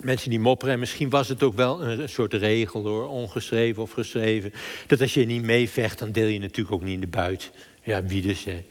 Mensen 0.00 0.30
die 0.30 0.38
mopperen. 0.38 0.74
En 0.74 0.80
misschien 0.80 1.10
was 1.10 1.28
het 1.28 1.42
ook 1.42 1.54
wel 1.54 1.82
een, 1.82 2.08
soort 2.08 2.34
regel 2.34 2.82
door 2.82 3.08
ongeschreven 3.08 3.82
of 3.82 3.90
geschreven. 3.90 4.52
Dat 4.86 5.00
als 5.00 5.14
je 5.14 5.26
niet 5.26 5.42
meevecht, 5.42 5.98
dan 5.98 6.12
deel 6.12 6.26
je 6.26 6.38
natuurlijk 6.38 6.74
ook 6.74 6.82
niet 6.82 6.94
in 6.94 7.00
de 7.00 7.06
buit. 7.06 7.50
Ja, 7.82 8.04
wie 8.04 8.22
dus. 8.22 8.44
Hè? 8.44 8.64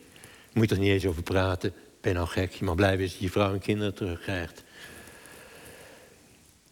Moet 0.53 0.69
je 0.69 0.75
toch 0.75 0.83
niet 0.83 0.93
eens 0.93 1.05
over 1.05 1.23
praten. 1.23 1.73
Ben 2.01 2.11
je 2.11 2.17
nou 2.17 2.29
gek? 2.29 2.51
Je 2.51 2.65
mag 2.65 2.75
blij 2.75 2.95
zijn 2.95 3.07
dat 3.07 3.19
je 3.19 3.29
vrouw 3.29 3.53
en 3.53 3.59
kinderen 3.59 3.93
terugkrijgt. 3.93 4.63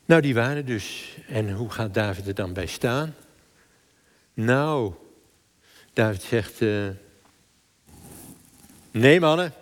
Nou, 0.05 0.21
die 0.21 0.33
waren 0.33 0.65
dus. 0.65 1.17
En 1.27 1.51
hoe 1.51 1.69
gaat 1.69 1.93
David 1.93 2.27
er 2.27 2.35
dan 2.35 2.53
bij 2.53 2.65
staan? 2.65 3.15
Nou, 4.33 4.93
David 5.93 6.21
zegt: 6.21 6.61
uh, 6.61 6.87
Nee, 8.91 9.19
mannen, 9.19 9.53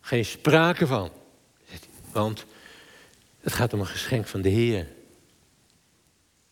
geen 0.00 0.24
sprake 0.24 0.86
van. 0.86 1.10
Want 2.12 2.44
het 3.40 3.52
gaat 3.52 3.72
om 3.72 3.80
een 3.80 3.86
geschenk 3.86 4.26
van 4.26 4.40
de 4.40 4.48
Heer. 4.48 4.86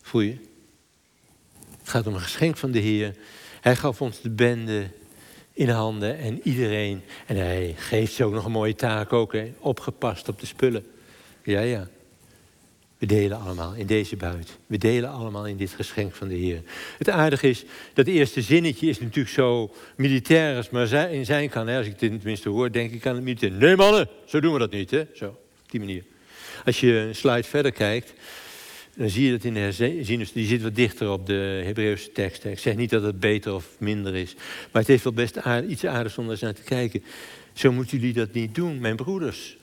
Voel 0.03 0.21
je? 0.21 0.39
Het 1.79 1.89
gaat 1.89 2.07
om 2.07 2.15
een 2.15 2.21
geschenk 2.21 2.57
van 2.57 2.71
de 2.71 2.79
Heer. 2.79 3.17
Hij 3.61 3.77
gaf 3.77 4.01
ons 4.01 4.21
de 4.21 4.31
bende 4.31 4.91
in 5.53 5.69
handen 5.69 6.19
en 6.19 6.41
iedereen. 6.43 7.03
En 7.27 7.37
hij 7.37 7.75
geeft 7.77 8.13
ze 8.13 8.25
ook 8.25 8.33
nog 8.33 8.45
een 8.45 8.51
mooie 8.51 8.75
taak 8.75 9.13
ook, 9.13 9.33
hè? 9.33 9.53
opgepast 9.59 10.29
op 10.29 10.41
de 10.41 10.47
spullen. 10.47 10.87
Ja, 11.43 11.61
ja. 11.61 11.89
We 13.01 13.07
delen 13.07 13.41
allemaal 13.41 13.75
in 13.75 13.87
deze 13.87 14.17
buit. 14.17 14.59
We 14.67 14.79
delen 14.79 15.11
allemaal 15.11 15.47
in 15.47 15.57
dit 15.57 15.71
geschenk 15.71 16.15
van 16.15 16.29
de 16.29 16.35
Heer. 16.35 16.63
Het 16.99 17.09
aardige 17.09 17.49
is, 17.49 17.65
dat 17.95 18.07
eerste 18.07 18.43
zinnetje 18.43 18.89
is 18.89 19.01
natuurlijk 19.01 19.35
zo 19.35 19.75
militair 19.97 20.57
als 20.57 20.71
maar 20.71 21.13
in 21.13 21.25
zijn 21.25 21.49
kan. 21.49 21.69
Als 21.69 21.87
ik 21.87 21.99
dit 21.99 22.11
tenminste 22.11 22.49
hoor, 22.49 22.73
denk 22.73 22.93
ik 22.93 23.07
aan 23.07 23.15
het 23.15 23.25
militair. 23.25 23.53
Nee 23.53 23.77
mannen, 23.77 24.09
zo 24.27 24.41
doen 24.41 24.53
we 24.53 24.59
dat 24.59 24.71
niet. 24.71 24.91
Hè? 24.91 25.05
Zo, 25.15 25.29
op 25.29 25.71
die 25.71 25.81
manier. 25.81 26.05
Als 26.65 26.81
je 26.81 26.93
een 26.93 27.15
slide 27.15 27.43
verder 27.43 27.73
kijkt, 27.73 28.13
dan 28.97 29.11
zie 29.11 29.25
je 29.25 29.31
dat 29.31 29.45
in 29.45 29.55
de 29.55 29.61
herzieners, 29.61 30.33
die 30.33 30.47
zit 30.47 30.63
wat 30.63 30.75
dichter 30.75 31.11
op 31.11 31.27
de 31.27 31.63
Hebreeuwse 31.65 32.13
tekst. 32.13 32.45
Ik 32.45 32.59
zeg 32.59 32.77
niet 32.77 32.91
dat 32.91 33.03
het 33.03 33.21
beter 33.21 33.55
of 33.55 33.67
minder 33.79 34.15
is, 34.15 34.35
maar 34.73 34.83
het 34.83 34.87
heeft 34.87 35.05
wel 35.05 35.13
best 35.13 35.39
iets 35.69 35.85
aardigs 35.85 36.19
om 36.19 36.29
daar 36.29 36.39
naar 36.41 36.55
te 36.55 36.63
kijken. 36.63 37.03
Zo 37.53 37.73
moeten 37.73 37.99
jullie 37.99 38.15
dat 38.15 38.33
niet 38.33 38.55
doen, 38.55 38.81
mijn 38.81 38.97
broeders. 38.97 39.57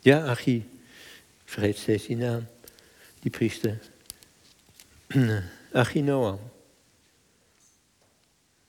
Ja, 0.00 0.24
Achie, 0.24 0.64
vergeet 1.44 1.76
steeds 1.76 2.06
die 2.06 2.16
naam 2.16 2.46
die 3.24 3.30
priester. 3.30 3.78
Achinoam. 5.72 6.38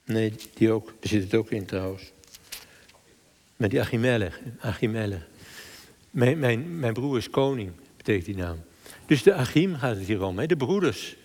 Nee, 0.06 0.34
die 0.54 0.72
ook. 0.72 0.94
Er 1.00 1.08
zit 1.08 1.24
het 1.24 1.36
ook 1.36 1.50
in 1.50 1.66
trouwens. 1.66 2.12
Maar 3.56 3.70
die 3.70 3.82
Achimelech. 3.82 4.40
Achimelech. 4.60 5.28
Mijn, 6.12 6.80
mijn, 6.80 6.94
broer 6.94 7.18
is 7.18 7.30
koning, 7.30 7.72
betekent 7.98 8.26
die 8.26 8.36
naam. 8.36 8.64
Dus 9.06 9.24
de 9.24 9.34
Achim 9.34 9.76
gaat 9.76 9.96
het 9.96 10.06
hier 10.06 10.24
om, 10.24 10.40
hè? 10.40 10.46
de 10.46 10.56
broeders. 10.56 11.16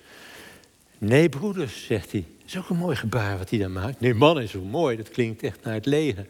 Nee, 0.98 1.28
broeders, 1.28 1.86
zegt 1.86 2.12
hij. 2.12 2.24
Dat 2.38 2.46
is 2.46 2.58
ook 2.58 2.68
een 2.68 2.76
mooi 2.76 2.96
gebaar 2.96 3.38
wat 3.38 3.50
hij 3.50 3.58
dan 3.58 3.72
maakt. 3.72 4.00
Nee, 4.00 4.14
man 4.14 4.40
is 4.40 4.52
wel 4.52 4.62
mooi, 4.62 4.96
dat 4.96 5.08
klinkt 5.08 5.42
echt 5.42 5.64
naar 5.64 5.74
het 5.74 5.86
leger. 5.86 6.26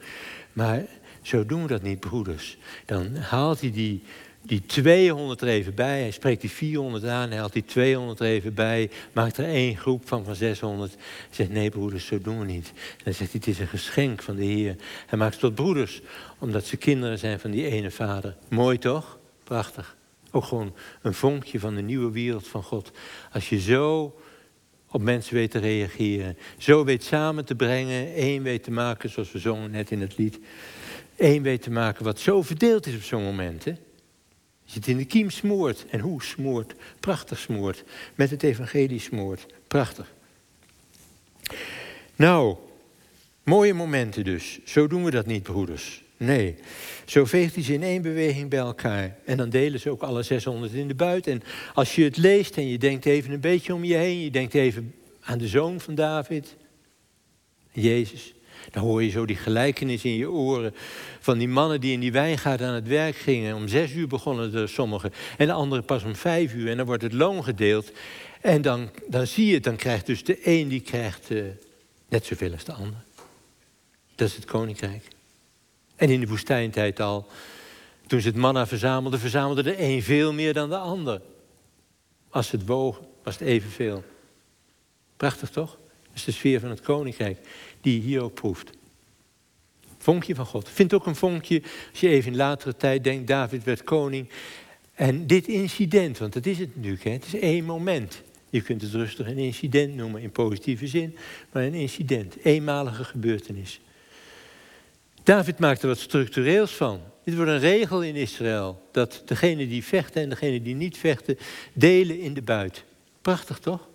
Maar 0.52 0.84
zo 1.22 1.46
doen 1.46 1.62
we 1.62 1.68
dat 1.68 1.82
niet, 1.82 2.00
broeders. 2.00 2.58
Dan 2.84 3.16
haalt 3.16 3.60
hij 3.60 3.72
die, 3.72 4.02
die 4.42 4.66
200 4.66 5.40
er 5.40 5.48
even 5.48 5.74
bij. 5.74 6.00
Hij 6.00 6.10
spreekt 6.10 6.40
die 6.40 6.50
400 6.50 7.04
aan, 7.04 7.28
hij 7.28 7.38
haalt 7.38 7.52
die 7.52 7.64
200 7.64 8.20
er 8.20 8.26
even 8.26 8.54
bij. 8.54 8.90
Maakt 9.12 9.36
er 9.36 9.44
één 9.44 9.76
groep 9.76 10.08
van 10.08 10.24
van 10.24 10.34
600. 10.34 10.92
Hij 10.92 11.00
zegt, 11.30 11.50
nee 11.50 11.70
broeders, 11.70 12.06
zo 12.06 12.18
doen 12.18 12.38
we 12.38 12.44
niet. 12.44 12.72
En 12.74 13.04
dan 13.04 13.14
zegt 13.14 13.32
hij, 13.32 13.40
het 13.40 13.46
is 13.46 13.58
een 13.58 13.66
geschenk 13.66 14.22
van 14.22 14.36
de 14.36 14.44
Heer. 14.44 14.76
Hij 15.06 15.18
maakt 15.18 15.34
ze 15.34 15.40
tot 15.40 15.54
broeders, 15.54 16.00
omdat 16.38 16.64
ze 16.64 16.76
kinderen 16.76 17.18
zijn 17.18 17.40
van 17.40 17.50
die 17.50 17.66
ene 17.66 17.90
vader. 17.90 18.36
Mooi 18.48 18.78
toch? 18.78 19.18
Prachtig. 19.44 19.96
Ook 20.30 20.44
gewoon 20.44 20.74
een 21.02 21.14
vonkje 21.14 21.60
van 21.60 21.74
de 21.74 21.82
nieuwe 21.82 22.10
wereld 22.10 22.48
van 22.48 22.62
God. 22.62 22.90
Als 23.32 23.48
je 23.48 23.60
zo 23.60 24.14
op 24.90 25.02
mensen 25.02 25.34
weet 25.34 25.50
te 25.50 25.58
reageren. 25.58 26.38
Zo 26.58 26.84
weet 26.84 27.04
samen 27.04 27.44
te 27.44 27.54
brengen. 27.54 28.14
één 28.14 28.42
weet 28.42 28.62
te 28.62 28.70
maken, 28.70 29.10
zoals 29.10 29.32
we 29.32 29.38
zongen 29.38 29.70
net 29.70 29.90
in 29.90 30.00
het 30.00 30.16
lied. 30.16 30.38
Eén 31.16 31.42
weet 31.42 31.62
te 31.62 31.70
maken 31.70 32.04
wat 32.04 32.18
zo 32.18 32.42
verdeeld 32.42 32.86
is 32.86 32.94
op 32.94 33.02
zo'n 33.02 33.22
moment. 33.22 33.64
Hè? 33.64 33.72
Je 34.72 34.78
het 34.78 34.88
in 34.88 34.96
de 34.96 35.04
kiem 35.04 35.30
smoort. 35.30 35.86
En 35.90 36.00
hoe 36.00 36.22
smoort? 36.22 36.74
Prachtig 37.00 37.38
smoort. 37.38 37.84
Met 38.14 38.30
het 38.30 38.42
evangelie 38.42 39.00
smoort. 39.00 39.46
Prachtig. 39.68 40.12
Nou, 42.16 42.56
mooie 43.42 43.74
momenten 43.74 44.24
dus. 44.24 44.58
Zo 44.64 44.86
doen 44.86 45.04
we 45.04 45.10
dat 45.10 45.26
niet, 45.26 45.42
broeders. 45.42 46.02
Nee, 46.16 46.56
zo 47.04 47.24
veegt 47.24 47.54
hij 47.54 47.64
ze 47.64 47.72
in 47.72 47.82
één 47.82 48.02
beweging 48.02 48.50
bij 48.50 48.58
elkaar. 48.58 49.16
En 49.24 49.36
dan 49.36 49.50
delen 49.50 49.80
ze 49.80 49.90
ook 49.90 50.02
alle 50.02 50.22
600 50.22 50.72
in 50.72 50.88
de 50.88 50.94
buit. 50.94 51.26
En 51.26 51.42
als 51.74 51.94
je 51.94 52.04
het 52.04 52.16
leest 52.16 52.56
en 52.56 52.68
je 52.68 52.78
denkt 52.78 53.06
even 53.06 53.32
een 53.32 53.40
beetje 53.40 53.74
om 53.74 53.84
je 53.84 53.94
heen... 53.94 54.20
je 54.20 54.30
denkt 54.30 54.54
even 54.54 54.94
aan 55.20 55.38
de 55.38 55.48
zoon 55.48 55.80
van 55.80 55.94
David, 55.94 56.56
Jezus... 57.72 58.34
Dan 58.70 58.82
hoor 58.82 59.02
je 59.02 59.10
zo 59.10 59.26
die 59.26 59.36
gelijkenis 59.36 60.04
in 60.04 60.16
je 60.16 60.30
oren 60.30 60.74
van 61.20 61.38
die 61.38 61.48
mannen 61.48 61.80
die 61.80 61.92
in 61.92 62.00
die 62.00 62.12
wijngaard 62.12 62.62
aan 62.62 62.74
het 62.74 62.88
werk 62.88 63.16
gingen. 63.16 63.54
Om 63.54 63.68
zes 63.68 63.92
uur 63.92 64.06
begonnen 64.06 64.54
er 64.54 64.68
sommigen 64.68 65.12
en 65.36 65.46
de 65.46 65.52
anderen 65.52 65.84
pas 65.84 66.02
om 66.02 66.16
vijf 66.16 66.54
uur. 66.54 66.70
En 66.70 66.76
dan 66.76 66.86
wordt 66.86 67.02
het 67.02 67.12
loon 67.12 67.44
gedeeld. 67.44 67.92
En 68.40 68.62
dan, 68.62 68.90
dan 69.06 69.26
zie 69.26 69.46
je 69.46 69.54
het, 69.54 69.64
dan 69.64 69.76
krijgt 69.76 70.06
dus 70.06 70.24
de 70.24 70.38
een 70.42 70.68
die 70.68 70.80
krijgt 70.80 71.30
uh, 71.30 71.44
net 72.08 72.26
zoveel 72.26 72.52
als 72.52 72.64
de 72.64 72.72
ander. 72.72 73.02
Dat 74.14 74.28
is 74.28 74.34
het 74.34 74.44
koninkrijk. 74.44 75.04
En 75.96 76.10
in 76.10 76.20
de 76.20 76.26
woestijntijd 76.26 77.00
al, 77.00 77.26
toen 78.06 78.20
ze 78.20 78.28
het 78.28 78.36
manna 78.36 78.66
verzamelden, 78.66 79.20
verzamelde 79.20 79.62
de 79.62 79.82
een 79.82 80.02
veel 80.02 80.32
meer 80.32 80.52
dan 80.52 80.68
de 80.68 80.78
ander. 80.78 81.20
Als 82.28 82.50
het 82.50 82.66
wogen, 82.66 83.06
was 83.22 83.38
het 83.38 83.48
evenveel. 83.48 84.04
Prachtig 85.16 85.50
toch? 85.50 85.78
Dat 86.02 86.14
is 86.14 86.24
de 86.24 86.32
sfeer 86.32 86.60
van 86.60 86.70
het 86.70 86.80
koninkrijk 86.80 87.38
die 87.80 88.00
hier 88.00 88.22
ook 88.22 88.34
proeft. 88.34 88.70
Vonkje 89.98 90.34
van 90.34 90.46
God. 90.46 90.68
Vind 90.68 90.94
ook 90.94 91.06
een 91.06 91.16
vonkje 91.16 91.62
als 91.90 92.00
je 92.00 92.08
even 92.08 92.30
in 92.30 92.36
latere 92.36 92.76
tijd 92.76 93.04
denkt, 93.04 93.26
David 93.26 93.64
werd 93.64 93.84
koning. 93.84 94.28
En 94.94 95.26
dit 95.26 95.48
incident, 95.48 96.18
want 96.18 96.32
dat 96.32 96.46
is 96.46 96.58
het 96.58 96.76
natuurlijk, 96.76 97.04
hè? 97.04 97.10
het 97.10 97.26
is 97.26 97.34
één 97.34 97.64
moment. 97.64 98.22
Je 98.50 98.60
kunt 98.60 98.82
het 98.82 98.92
rustig 98.92 99.26
een 99.26 99.38
incident 99.38 99.94
noemen 99.94 100.22
in 100.22 100.30
positieve 100.30 100.86
zin, 100.86 101.16
maar 101.52 101.62
een 101.62 101.74
incident, 101.74 102.36
eenmalige 102.42 103.04
gebeurtenis. 103.04 103.80
David 105.22 105.58
maakt 105.58 105.82
er 105.82 105.88
wat 105.88 105.98
structureels 105.98 106.72
van. 106.72 107.00
Dit 107.24 107.34
wordt 107.34 107.50
een 107.50 107.58
regel 107.58 108.02
in 108.02 108.14
Israël, 108.14 108.82
dat 108.92 109.22
degene 109.24 109.68
die 109.68 109.84
vechten 109.84 110.22
en 110.22 110.28
degene 110.28 110.62
die 110.62 110.74
niet 110.74 110.98
vechten, 110.98 111.38
delen 111.72 112.20
in 112.20 112.34
de 112.34 112.42
buit. 112.42 112.84
Prachtig 113.22 113.58
toch? 113.58 113.88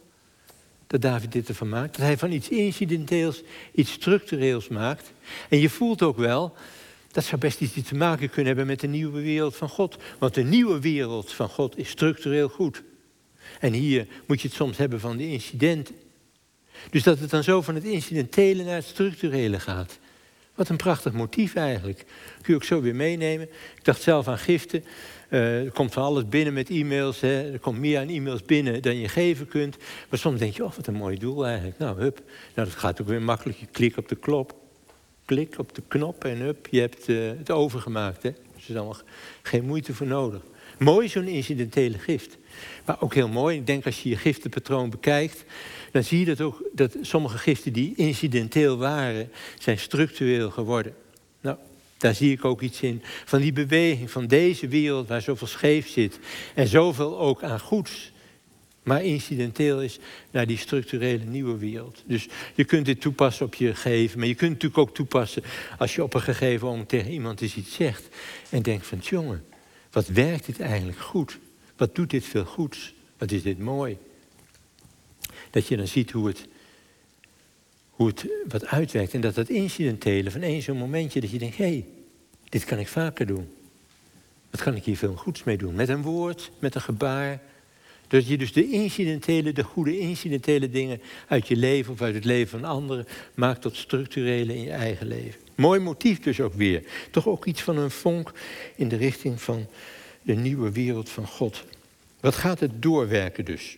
Dat 0.88 1.02
David 1.02 1.32
dit 1.32 1.48
ervan 1.48 1.70
maakt. 1.70 1.98
Dat 1.98 2.06
hij 2.06 2.18
van 2.18 2.32
iets 2.32 2.50
incidenteels 2.50 3.42
iets 3.72 3.92
structureels 3.92 4.68
maakt. 4.68 5.12
En 5.50 5.60
je 5.60 5.70
voelt 5.70 6.02
ook 6.02 6.18
wel, 6.18 6.56
dat 7.12 7.24
zou 7.24 7.42
best 7.42 7.62
iets 7.62 7.88
te 7.88 7.96
maken 7.96 8.30
kunnen 8.30 8.48
hebben 8.48 8.68
met 8.68 8.80
de 8.80 8.88
nieuwe 8.88 9.22
wereld 9.22 9.56
van 9.56 9.70
God. 9.70 9.98
Want 10.20 10.34
de 10.34 10.44
nieuwe 10.44 10.80
wereld 10.80 11.32
van 11.32 11.50
God 11.50 11.78
is 11.78 11.90
structureel 11.90 12.50
goed. 12.50 12.84
En 13.60 13.74
hier 13.74 14.08
moet 14.26 14.42
je 14.42 14.48
het 14.48 14.58
soms 14.58 14.78
hebben 14.78 15.00
van 15.00 15.18
de 15.18 15.28
incidenten. 15.28 15.96
Dus 16.90 17.04
dat 17.04 17.20
het 17.20 17.30
dan 17.30 17.44
zo 17.44 17.62
van 17.62 17.76
het 17.76 17.84
incidentele 17.84 18.64
naar 18.64 18.76
het 18.76 18.86
structurele 18.86 19.60
gaat. 19.60 20.00
Wat 20.56 20.70
een 20.70 20.78
prachtig 20.78 21.14
motief 21.14 21.56
eigenlijk. 21.56 21.98
Kun 22.42 22.54
je 22.54 22.56
ook 22.56 22.64
zo 22.64 22.82
weer 22.82 22.96
meenemen. 22.96 23.50
Ik 23.76 23.84
dacht 23.84 24.02
zelf 24.02 24.28
aan 24.28 24.38
giften. 24.38 24.84
Uh, 25.30 25.66
er 25.66 25.72
komt 25.72 25.94
van 25.94 26.04
alles 26.04 26.30
binnen 26.30 26.54
met 26.54 26.70
e-mails. 26.70 27.20
Hè. 27.20 27.52
Er 27.52 27.60
komt 27.60 27.80
meer 27.80 28.00
aan 28.00 28.08
e-mails 28.08 28.44
binnen 28.44 28.82
dan 28.82 28.96
je 28.96 29.08
geven 29.08 29.48
kunt. 29.48 29.78
Maar 30.10 30.20
soms 30.20 30.40
denk 30.40 30.56
je, 30.56 30.64
oh, 30.64 30.74
wat 30.74 30.88
een 30.88 30.94
mooi 30.94 31.18
doel 31.18 31.46
eigenlijk. 31.46 31.78
Nou, 31.78 32.00
hup. 32.00 32.22
Nou, 32.56 32.68
dat 32.68 32.78
gaat 32.78 33.02
ook 33.02 33.08
weer 33.08 33.22
makkelijk. 33.22 33.58
Je 33.58 33.68
klikt 33.72 33.98
op 33.98 34.08
de 34.08 34.16
klop. 34.16 34.64
Klik 35.26 35.60
op 35.60 35.76
de 35.76 35.82
knop 35.88 36.24
en 36.24 36.38
hup, 36.38 36.68
je 36.72 36.80
hebt 36.80 37.08
uh, 37.08 37.30
het 37.38 37.52
overgemaakt. 37.52 38.24
Hè. 38.24 38.32
Dus 38.32 38.64
er 38.64 38.70
is 38.70 38.76
allemaal 38.76 38.98
geen 39.42 39.66
moeite 39.66 39.94
voor 39.94 40.08
nodig. 40.08 40.42
Mooi 40.78 41.08
zo'n 41.08 41.28
incidentele 41.28 41.98
gift. 41.98 42.38
Maar 42.86 43.02
ook 43.02 43.14
heel 43.14 43.28
mooi, 43.28 43.58
ik 43.58 43.68
denk 43.68 43.86
als 43.86 44.04
je 44.04 44.10
je 44.10 44.18
giftenpatroon 44.18 44.90
bekijkt... 44.90 45.44
dan 45.92 46.04
zie 46.04 46.20
je 46.20 46.26
dat 46.26 46.42
ook 46.42 46.70
dat 46.74 46.96
sommige 47.02 47.38
giften 47.38 47.74
die 47.74 47.96
incidenteel 47.96 48.78
waren... 48.78 49.30
zijn 49.60 49.80
structureel 49.80 50.50
geworden. 50.50 50.96
Nou, 51.42 51.58
daar 52.06 52.16
zie 52.16 52.32
ik 52.32 52.46
ook 52.46 52.62
iets 52.62 52.82
in 52.82 53.02
van 53.26 53.42
die 53.42 53.54
beweging 53.54 54.12
van 54.12 54.28
deze 54.28 54.68
wereld 54.68 55.08
waar 55.08 55.22
zoveel 55.22 55.48
scheef 55.48 55.90
zit. 55.90 56.20
En 56.54 56.68
zoveel 56.68 57.20
ook 57.20 57.44
aan 57.44 57.60
goeds 57.60 58.14
maar 58.84 59.04
incidenteel 59.04 59.82
is 59.82 60.00
naar 60.32 60.48
die 60.48 60.58
structurele 60.58 61.24
nieuwe 61.24 61.58
wereld. 61.58 62.04
Dus 62.06 62.28
je 62.56 62.64
kunt 62.64 62.86
dit 62.86 63.02
toepassen 63.02 63.46
op 63.46 63.56
je 63.56 63.76
gegeven, 63.76 64.20
maar 64.20 64.28
je 64.28 64.36
kunt 64.36 64.54
het 64.54 64.62
natuurlijk 64.62 64.90
ook 64.90 64.96
toepassen 64.96 65.44
als 65.78 65.96
je 65.96 66.04
op 66.04 66.14
een 66.14 66.22
gegeven 66.22 66.68
moment 66.68 66.90
tegen 66.90 67.12
iemand 67.12 67.42
eens 67.42 67.56
iets 67.56 67.76
zegt 67.76 68.08
en 68.50 68.62
denkt 68.62 68.88
van 68.88 68.98
jongen, 68.98 69.44
wat 69.92 70.08
werkt 70.08 70.46
dit 70.46 70.60
eigenlijk 70.60 71.00
goed? 71.00 71.40
Wat 71.78 71.96
doet 71.96 72.10
dit 72.10 72.26
veel 72.26 72.46
goeds? 72.46 72.94
Wat 73.18 73.32
is 73.32 73.44
dit 73.44 73.60
mooi? 73.60 73.98
Dat 75.50 75.68
je 75.68 75.78
dan 75.78 75.88
ziet 75.88 76.12
hoe 76.12 76.28
het, 76.28 76.48
hoe 77.90 78.08
het 78.08 78.28
wat 78.48 78.66
uitwerkt 78.66 79.14
en 79.14 79.22
dat 79.22 79.36
dat 79.36 79.50
incidentele 79.50 80.32
van 80.32 80.42
één 80.42 80.62
zo'n 80.62 80.78
momentje 80.78 81.22
dat 81.22 81.32
je 81.32 81.38
denkt, 81.38 81.58
hé, 81.58 81.64
hey, 81.64 81.86
dit 82.56 82.66
kan 82.66 82.80
ik 82.80 82.88
vaker 82.88 83.26
doen. 83.26 83.48
Wat 84.50 84.62
kan 84.62 84.76
ik 84.76 84.84
hier 84.84 84.98
veel 84.98 85.16
goeds 85.16 85.44
mee 85.44 85.58
doen? 85.58 85.76
Met 85.76 85.90
een 85.90 86.02
woord, 86.02 86.52
met 86.60 86.76
een 86.76 86.82
gebaar, 86.82 87.42
dat 88.08 88.28
je 88.28 88.38
dus 88.38 88.54
de 88.54 88.70
incidentele, 88.70 89.54
de 89.54 89.64
goede 89.64 90.00
incidentele 90.00 90.70
dingen 90.70 91.02
uit 91.28 91.48
je 91.48 91.56
leven 91.56 91.94
of 91.94 92.02
uit 92.02 92.16
het 92.16 92.26
leven 92.26 92.60
van 92.60 92.70
anderen 92.70 93.08
maakt 93.34 93.62
tot 93.62 93.76
structurele 93.76 94.56
in 94.56 94.64
je 94.64 94.72
eigen 94.72 95.08
leven. 95.08 95.42
Mooi 95.56 95.80
motief 95.80 96.20
dus 96.20 96.40
ook 96.40 96.54
weer. 96.54 96.84
Toch 97.12 97.28
ook 97.28 97.46
iets 97.46 97.62
van 97.62 97.78
een 97.78 97.92
vonk 97.92 98.32
in 98.76 98.88
de 98.88 98.98
richting 98.98 99.42
van 99.42 99.68
de 100.22 100.36
nieuwe 100.36 100.72
wereld 100.72 101.10
van 101.10 101.28
God. 101.28 101.64
Wat 102.20 102.36
gaat 102.36 102.60
het 102.60 102.82
doorwerken 102.82 103.46
dus? 103.46 103.78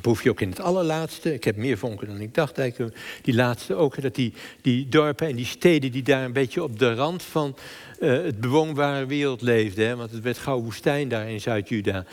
Proef 0.00 0.22
je 0.22 0.30
ook 0.30 0.40
in 0.40 0.48
het 0.48 0.60
allerlaatste, 0.60 1.34
ik 1.34 1.44
heb 1.44 1.56
meer 1.56 1.78
vonken 1.78 2.06
dan 2.06 2.20
ik 2.20 2.34
dacht 2.34 2.58
eigenlijk, 2.58 2.96
die 3.22 3.34
laatste 3.34 3.74
ook, 3.74 4.02
dat 4.02 4.14
die, 4.14 4.32
die 4.60 4.88
dorpen 4.88 5.28
en 5.28 5.36
die 5.36 5.46
steden 5.46 5.92
die 5.92 6.02
daar 6.02 6.24
een 6.24 6.32
beetje 6.32 6.62
op 6.62 6.78
de 6.78 6.94
rand 6.94 7.22
van 7.22 7.56
uh, 8.00 8.22
het 8.22 8.40
bewoonbare 8.40 9.06
wereld 9.06 9.42
leefden, 9.42 9.86
hè, 9.86 9.96
want 9.96 10.10
het 10.10 10.22
werd 10.22 10.38
gauw 10.38 10.60
woestijn 10.60 11.08
daar 11.08 11.30
in 11.30 11.40
Zuid-Juda. 11.40 12.04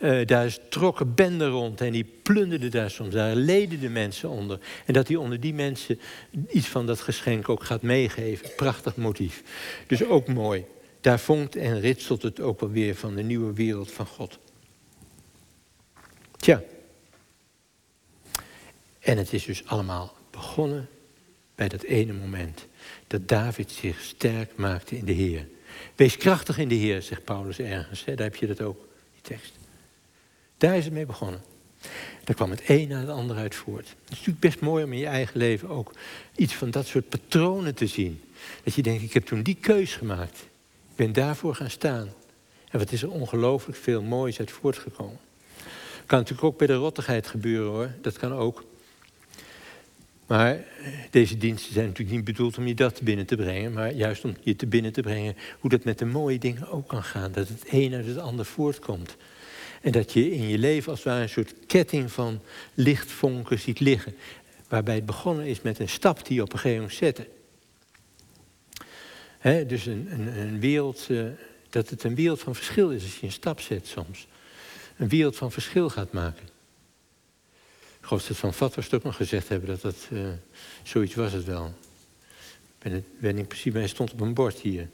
Uh, 0.00 0.26
daar 0.26 0.56
trokken 0.68 1.14
benden 1.14 1.50
rond 1.50 1.80
en 1.80 1.92
die 1.92 2.06
plunderden 2.22 2.70
daar 2.70 2.90
soms, 2.90 3.14
daar 3.14 3.34
leden 3.34 3.80
de 3.80 3.88
mensen 3.88 4.28
onder. 4.28 4.58
En 4.86 4.92
dat 4.92 5.08
hij 5.08 5.16
onder 5.16 5.40
die 5.40 5.54
mensen 5.54 6.00
iets 6.48 6.66
van 6.66 6.86
dat 6.86 7.00
geschenk 7.00 7.48
ook 7.48 7.64
gaat 7.64 7.82
meegeven. 7.82 8.50
Prachtig 8.56 8.96
motief. 8.96 9.42
Dus 9.86 10.04
ook 10.04 10.28
mooi. 10.28 10.64
Daar 11.00 11.20
vonkt 11.20 11.56
en 11.56 11.80
ritselt 11.80 12.22
het 12.22 12.40
ook 12.40 12.60
wel 12.60 12.70
weer 12.70 12.94
van 12.94 13.14
de 13.14 13.22
nieuwe 13.22 13.52
wereld 13.52 13.92
van 13.92 14.06
God. 14.06 14.38
Tja. 16.36 16.62
En 19.04 19.18
het 19.18 19.32
is 19.32 19.44
dus 19.44 19.66
allemaal 19.66 20.14
begonnen 20.30 20.88
bij 21.54 21.68
dat 21.68 21.82
ene 21.82 22.12
moment. 22.12 22.66
Dat 23.06 23.28
David 23.28 23.70
zich 23.70 24.00
sterk 24.00 24.56
maakte 24.56 24.96
in 24.96 25.04
de 25.04 25.12
Heer. 25.12 25.46
Wees 25.94 26.16
krachtig 26.16 26.58
in 26.58 26.68
de 26.68 26.74
Heer, 26.74 27.02
zegt 27.02 27.24
Paulus 27.24 27.58
ergens. 27.58 28.04
Hè? 28.04 28.14
Daar 28.14 28.26
heb 28.26 28.36
je 28.36 28.46
dat 28.46 28.60
ook, 28.60 28.88
die 29.12 29.22
tekst. 29.22 29.52
Daar 30.56 30.76
is 30.76 30.84
het 30.84 30.92
mee 30.92 31.06
begonnen. 31.06 31.42
Daar 32.24 32.34
kwam 32.34 32.50
het 32.50 32.62
een 32.66 32.88
na 32.88 33.00
het 33.00 33.08
ander 33.08 33.36
uit 33.36 33.54
voort. 33.54 33.88
Het 33.88 33.96
is 34.04 34.10
natuurlijk 34.10 34.40
best 34.40 34.60
mooi 34.60 34.84
om 34.84 34.92
in 34.92 34.98
je 34.98 35.06
eigen 35.06 35.38
leven 35.38 35.68
ook 35.68 35.92
iets 36.36 36.54
van 36.54 36.70
dat 36.70 36.86
soort 36.86 37.08
patronen 37.08 37.74
te 37.74 37.86
zien. 37.86 38.22
Dat 38.62 38.74
je 38.74 38.82
denkt, 38.82 39.02
ik 39.02 39.12
heb 39.12 39.24
toen 39.24 39.42
die 39.42 39.56
keus 39.60 39.94
gemaakt. 39.94 40.38
Ik 40.90 40.96
ben 40.96 41.12
daarvoor 41.12 41.54
gaan 41.54 41.70
staan. 41.70 42.12
En 42.70 42.78
wat 42.78 42.92
is 42.92 43.02
er 43.02 43.10
ongelooflijk 43.10 43.78
veel 43.78 44.02
moois 44.02 44.38
uit 44.38 44.50
voortgekomen. 44.50 45.18
Kan 46.06 46.18
natuurlijk 46.18 46.46
ook 46.46 46.58
bij 46.58 46.66
de 46.66 46.74
rottigheid 46.74 47.26
gebeuren 47.26 47.72
hoor. 47.72 47.90
Dat 48.00 48.18
kan 48.18 48.32
ook. 48.32 48.64
Maar 50.26 50.64
deze 51.10 51.36
diensten 51.36 51.72
zijn 51.72 51.86
natuurlijk 51.86 52.16
niet 52.16 52.24
bedoeld 52.24 52.58
om 52.58 52.66
je 52.66 52.74
dat 52.74 53.02
binnen 53.02 53.26
te 53.26 53.36
brengen, 53.36 53.72
maar 53.72 53.92
juist 53.92 54.24
om 54.24 54.36
je 54.40 54.56
te 54.56 54.66
binnen 54.66 54.92
te 54.92 55.00
brengen 55.00 55.36
hoe 55.58 55.70
dat 55.70 55.84
met 55.84 55.98
de 55.98 56.04
mooie 56.04 56.38
dingen 56.38 56.68
ook 56.68 56.88
kan 56.88 57.02
gaan. 57.02 57.32
Dat 57.32 57.48
het 57.48 57.62
een 57.70 57.94
uit 57.94 58.06
het 58.06 58.18
ander 58.18 58.44
voortkomt. 58.44 59.16
En 59.82 59.92
dat 59.92 60.12
je 60.12 60.30
in 60.30 60.48
je 60.48 60.58
leven 60.58 60.90
als 60.90 60.98
het 60.98 61.08
ware 61.08 61.22
een 61.22 61.28
soort 61.28 61.54
ketting 61.66 62.12
van 62.12 62.40
lichtvonken 62.74 63.58
ziet 63.58 63.80
liggen. 63.80 64.14
Waarbij 64.68 64.94
het 64.94 65.06
begonnen 65.06 65.46
is 65.46 65.62
met 65.62 65.78
een 65.78 65.88
stap 65.88 66.26
die 66.26 66.36
je 66.36 66.42
op 66.42 66.52
een 66.52 66.58
gegeven 66.58 66.82
moment 66.82 66.98
zette. 66.98 67.28
dus 69.66 69.86
een, 69.86 70.08
een, 70.10 70.38
een 70.38 70.60
wereld, 70.60 71.06
uh, 71.10 71.24
dat 71.70 71.90
het 71.90 72.04
een 72.04 72.14
wereld 72.14 72.40
van 72.40 72.54
verschil 72.54 72.90
is 72.90 73.02
als 73.02 73.16
je 73.18 73.26
een 73.26 73.32
stap 73.32 73.60
zet 73.60 73.86
soms. 73.86 74.26
Een 74.96 75.08
wereld 75.08 75.36
van 75.36 75.52
verschil 75.52 75.90
gaat 75.90 76.12
maken. 76.12 76.53
Vat 78.04 78.74
was 78.74 78.84
het 78.84 78.94
ook 78.94 79.02
nog 79.02 79.16
gezegd 79.16 79.48
hebben 79.48 79.68
dat 79.68 79.80
dat 79.80 80.08
uh, 80.12 80.20
zoiets 80.82 81.14
was 81.14 81.32
het 81.32 81.44
wel. 81.44 81.66
Ik 81.66 82.82
ben, 82.82 82.92
het, 82.92 83.04
ben 83.18 83.38
in 83.38 83.46
principe, 83.46 83.78
hij 83.78 83.88
stond 83.88 84.12
op 84.12 84.20
een 84.20 84.34
bord 84.34 84.58
hier. 84.58 84.88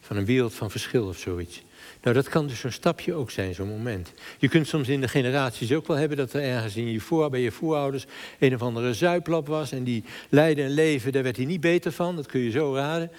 Van 0.00 0.16
een 0.16 0.24
wereld 0.24 0.54
van 0.54 0.70
verschil 0.70 1.06
of 1.06 1.18
zoiets. 1.18 1.62
Nou, 2.02 2.14
dat 2.14 2.28
kan 2.28 2.46
dus 2.46 2.60
zo'n 2.60 2.70
stapje 2.70 3.14
ook 3.14 3.30
zijn, 3.30 3.54
zo'n 3.54 3.68
moment. 3.68 4.12
Je 4.38 4.48
kunt 4.48 4.66
soms 4.68 4.88
in 4.88 5.00
de 5.00 5.08
generaties 5.08 5.72
ook 5.72 5.86
wel 5.86 5.96
hebben 5.96 6.16
dat 6.16 6.32
er 6.32 6.42
ergens 6.42 6.76
in 6.76 6.90
je 6.90 7.00
voor, 7.00 7.30
bij 7.30 7.40
je 7.40 7.50
voorouders 7.50 8.06
een 8.38 8.54
of 8.54 8.62
andere 8.62 8.94
zuiplap 8.94 9.46
was. 9.46 9.72
En 9.72 9.84
die 9.84 10.04
leidde 10.28 10.62
een 10.62 10.74
leven, 10.74 11.12
daar 11.12 11.22
werd 11.22 11.36
hij 11.36 11.44
niet 11.44 11.60
beter 11.60 11.92
van, 11.92 12.16
dat 12.16 12.26
kun 12.26 12.40
je 12.40 12.50
zo 12.50 12.74
raden. 12.74 13.10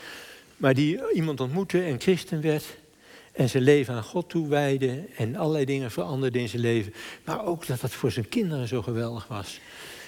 Maar 0.57 0.73
die 0.73 1.13
iemand 1.13 1.39
ontmoette 1.39 1.83
en 1.83 1.99
christen 1.99 2.41
werd. 2.41 2.63
En 3.33 3.49
zijn 3.49 3.63
leven 3.63 3.93
aan 3.93 4.03
God 4.03 4.29
toewijde 4.29 5.05
en 5.17 5.35
allerlei 5.35 5.65
dingen 5.65 5.91
veranderde 5.91 6.39
in 6.39 6.49
zijn 6.49 6.61
leven. 6.61 6.93
Maar 7.25 7.45
ook 7.45 7.67
dat 7.67 7.81
dat 7.81 7.91
voor 7.91 8.11
zijn 8.11 8.29
kinderen 8.29 8.67
zo 8.67 8.81
geweldig 8.81 9.27
was. 9.27 9.59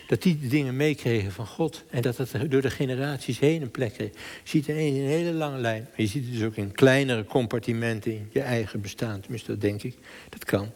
Dat 0.08 0.22
die 0.22 0.48
dingen 0.48 0.76
meekregen 0.76 1.32
van 1.32 1.48
God. 1.48 1.84
En 1.90 2.02
dat 2.02 2.18
dat 2.18 2.30
door 2.50 2.62
de 2.62 2.70
generaties 2.70 3.40
heen 3.40 3.62
een 3.62 3.72
plek 3.72 3.94
kreeg. 3.94 4.12
Je 4.12 4.20
ziet 4.44 4.68
ineens 4.68 4.98
een 4.98 5.06
hele 5.06 5.34
lange 5.34 5.58
lijn. 5.58 5.82
Maar 5.82 6.02
je 6.02 6.08
ziet 6.08 6.24
het 6.24 6.34
dus 6.34 6.44
ook 6.44 6.56
in 6.56 6.72
kleinere 6.72 7.26
compartimenten 7.26 8.12
in 8.12 8.30
je 8.32 8.42
eigen 8.42 8.82
bestaan. 8.82 9.20
Tenminste, 9.20 9.52
dat 9.52 9.62
denk 9.62 9.84
ik. 9.84 9.98
Dat 10.30 10.46
kan. 10.46 10.72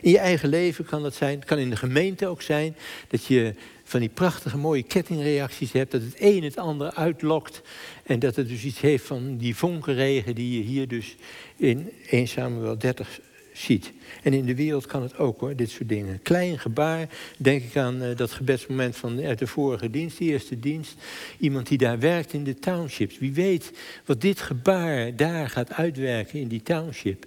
In 0.00 0.10
je 0.10 0.18
eigen 0.18 0.48
leven 0.48 0.84
kan 0.84 1.02
dat 1.02 1.14
zijn. 1.14 1.38
Het 1.38 1.44
kan 1.44 1.58
in 1.58 1.70
de 1.70 1.76
gemeente 1.76 2.26
ook 2.26 2.42
zijn. 2.42 2.76
Dat 3.08 3.24
je 3.24 3.54
van 3.84 4.00
die 4.00 4.08
prachtige 4.08 4.56
mooie 4.56 4.82
kettingreacties 4.82 5.72
hebt. 5.72 5.92
Dat 5.92 6.00
het 6.00 6.14
een 6.18 6.42
het 6.42 6.56
ander 6.56 6.94
uitlokt. 6.94 7.62
En 8.02 8.18
dat 8.18 8.36
het 8.36 8.48
dus 8.48 8.64
iets 8.64 8.80
heeft 8.80 9.04
van 9.04 9.36
die 9.36 9.56
vonkenregen 9.56 10.34
die 10.34 10.58
je 10.58 10.64
hier 10.64 10.88
dus 10.88 11.16
in 11.64 11.90
1 12.10 12.28
Samuel 12.28 12.78
30 12.78 13.20
ziet. 13.52 13.92
En 14.22 14.32
in 14.32 14.44
de 14.44 14.54
wereld 14.54 14.86
kan 14.86 15.02
het 15.02 15.18
ook 15.18 15.40
hoor, 15.40 15.56
dit 15.56 15.70
soort 15.70 15.88
dingen. 15.88 16.22
Klein 16.22 16.58
gebaar, 16.58 17.08
denk 17.36 17.62
ik 17.62 17.76
aan 17.76 18.02
uh, 18.02 18.16
dat 18.16 18.30
gebedsmoment 18.30 18.96
van 18.96 19.20
uit 19.20 19.38
de 19.38 19.46
vorige 19.46 19.90
dienst, 19.90 20.18
de 20.18 20.24
eerste 20.24 20.60
dienst. 20.60 20.94
Iemand 21.38 21.68
die 21.68 21.78
daar 21.78 21.98
werkt 21.98 22.32
in 22.32 22.44
de 22.44 22.54
townships. 22.54 23.18
Wie 23.18 23.32
weet 23.32 23.72
wat 24.04 24.20
dit 24.20 24.40
gebaar 24.40 25.16
daar 25.16 25.48
gaat 25.48 25.72
uitwerken 25.72 26.40
in 26.40 26.48
die 26.48 26.62
township. 26.62 27.26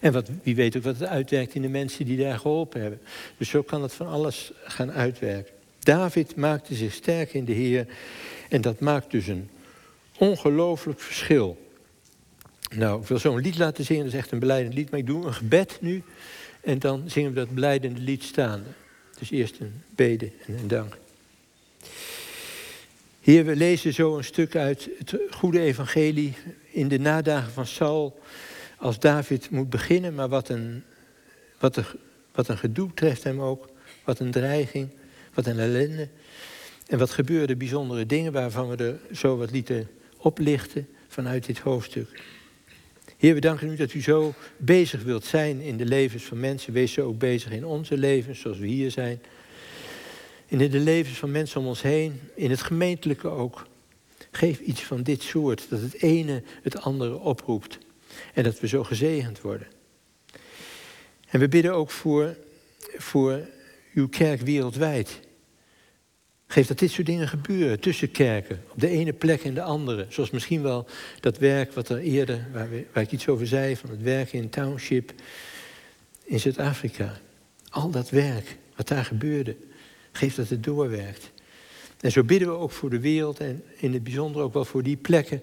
En 0.00 0.12
wat, 0.12 0.30
wie 0.42 0.54
weet 0.54 0.76
ook 0.76 0.82
wat 0.82 0.98
het 0.98 1.08
uitwerkt 1.08 1.54
in 1.54 1.62
de 1.62 1.68
mensen 1.68 2.04
die 2.04 2.18
daar 2.18 2.38
geholpen 2.38 2.80
hebben. 2.80 3.00
Dus 3.38 3.48
zo 3.48 3.62
kan 3.62 3.82
het 3.82 3.92
van 3.92 4.06
alles 4.06 4.52
gaan 4.64 4.92
uitwerken. 4.92 5.52
David 5.78 6.36
maakte 6.36 6.74
zich 6.74 6.92
sterk 6.92 7.34
in 7.34 7.44
de 7.44 7.52
Heer. 7.52 7.86
En 8.48 8.60
dat 8.60 8.80
maakt 8.80 9.10
dus 9.10 9.26
een 9.26 9.48
ongelooflijk 10.18 11.00
verschil. 11.00 11.63
Nou, 12.76 13.00
ik 13.00 13.06
wil 13.06 13.18
zo'n 13.18 13.40
lied 13.40 13.58
laten 13.58 13.84
zingen, 13.84 14.04
dat 14.04 14.12
is 14.12 14.18
echt 14.18 14.30
een 14.30 14.38
beleidend 14.38 14.74
lied. 14.74 14.90
Maar 14.90 15.00
ik 15.00 15.06
doe 15.06 15.26
een 15.26 15.34
gebed 15.34 15.78
nu. 15.80 16.02
En 16.60 16.78
dan 16.78 17.02
zingen 17.06 17.30
we 17.30 17.36
dat 17.36 17.54
beleidende 17.54 18.00
lied 18.00 18.22
staande. 18.22 18.68
Dus 19.18 19.30
eerst 19.30 19.60
een 19.60 19.82
bede 19.94 20.30
en 20.46 20.58
een 20.58 20.68
dank. 20.68 20.96
Heer, 23.20 23.44
we 23.44 23.56
lezen 23.56 23.94
zo 23.94 24.16
een 24.16 24.24
stuk 24.24 24.56
uit 24.56 24.88
het 24.98 25.16
goede 25.30 25.60
evangelie 25.60 26.34
in 26.70 26.88
de 26.88 26.98
nadagen 26.98 27.52
van 27.52 27.66
Saul. 27.66 28.20
Als 28.76 28.98
David 28.98 29.50
moet 29.50 29.70
beginnen, 29.70 30.14
maar 30.14 30.28
wat 30.28 30.48
een, 30.48 30.82
wat 31.58 31.76
een, 31.76 31.84
wat 32.32 32.48
een 32.48 32.58
gedoe 32.58 32.90
treft 32.94 33.24
hem 33.24 33.40
ook. 33.40 33.68
Wat 34.04 34.18
een 34.18 34.30
dreiging, 34.30 34.88
wat 35.34 35.46
een 35.46 35.58
ellende. 35.58 36.08
En 36.86 36.98
wat 36.98 37.10
gebeurde 37.10 37.56
bijzondere 37.56 38.06
dingen 38.06 38.32
waarvan 38.32 38.68
we 38.68 38.76
er 38.76 39.16
zo 39.16 39.36
wat 39.36 39.50
lieten 39.50 39.88
oplichten 40.16 40.88
vanuit 41.08 41.46
dit 41.46 41.58
hoofdstuk. 41.58 42.22
Heer, 43.24 43.34
we 43.34 43.40
danken 43.40 43.68
u 43.68 43.76
dat 43.76 43.92
u 43.92 44.02
zo 44.02 44.34
bezig 44.56 45.02
wilt 45.02 45.24
zijn 45.24 45.60
in 45.60 45.76
de 45.76 45.84
levens 45.84 46.24
van 46.24 46.40
mensen. 46.40 46.72
Wees 46.72 46.92
zo 46.92 47.06
ook 47.06 47.18
bezig 47.18 47.50
in 47.50 47.64
onze 47.64 47.96
levens, 47.96 48.40
zoals 48.40 48.58
we 48.58 48.66
hier 48.66 48.90
zijn. 48.90 49.22
En 50.48 50.60
in 50.60 50.70
de 50.70 50.78
levens 50.78 51.18
van 51.18 51.30
mensen 51.30 51.60
om 51.60 51.66
ons 51.66 51.82
heen, 51.82 52.20
in 52.34 52.50
het 52.50 52.62
gemeentelijke 52.62 53.28
ook. 53.28 53.66
Geef 54.30 54.60
iets 54.60 54.82
van 54.82 55.02
dit 55.02 55.22
soort, 55.22 55.66
dat 55.68 55.80
het 55.80 56.02
ene 56.02 56.42
het 56.62 56.80
andere 56.80 57.18
oproept. 57.18 57.78
En 58.34 58.42
dat 58.42 58.60
we 58.60 58.68
zo 58.68 58.84
gezegend 58.84 59.40
worden. 59.40 59.66
En 61.28 61.40
we 61.40 61.48
bidden 61.48 61.74
ook 61.74 61.90
voor, 61.90 62.36
voor 62.96 63.48
uw 63.94 64.08
kerk 64.08 64.40
wereldwijd. 64.40 65.20
Geef 66.54 66.66
dat 66.66 66.78
dit 66.78 66.90
soort 66.90 67.06
dingen 67.06 67.28
gebeuren 67.28 67.80
tussen 67.80 68.10
kerken, 68.10 68.62
op 68.68 68.80
de 68.80 68.88
ene 68.88 69.12
plek 69.12 69.44
en 69.44 69.54
de 69.54 69.62
andere. 69.62 70.06
Zoals 70.08 70.30
misschien 70.30 70.62
wel 70.62 70.86
dat 71.20 71.38
werk 71.38 71.72
wat 71.72 71.88
er 71.88 71.98
eerder, 71.98 72.46
waar, 72.92 73.02
ik 73.02 73.12
iets 73.12 73.28
over 73.28 73.46
zei, 73.46 73.76
van 73.76 73.90
het 73.90 74.02
werken 74.02 74.38
in 74.38 74.48
township 74.48 75.12
in 76.24 76.40
Zuid-Afrika. 76.40 77.18
Al 77.68 77.90
dat 77.90 78.10
werk, 78.10 78.56
wat 78.76 78.88
daar 78.88 79.04
gebeurde, 79.04 79.56
geef 80.12 80.34
dat 80.34 80.48
het 80.48 80.64
doorwerkt. 80.64 81.30
En 82.00 82.12
zo 82.12 82.22
bidden 82.24 82.48
we 82.48 82.54
ook 82.54 82.72
voor 82.72 82.90
de 82.90 83.00
wereld 83.00 83.40
en 83.40 83.62
in 83.76 83.92
het 83.92 84.04
bijzonder 84.04 84.42
ook 84.42 84.52
wel 84.52 84.64
voor 84.64 84.82
die 84.82 84.96
plekken 84.96 85.42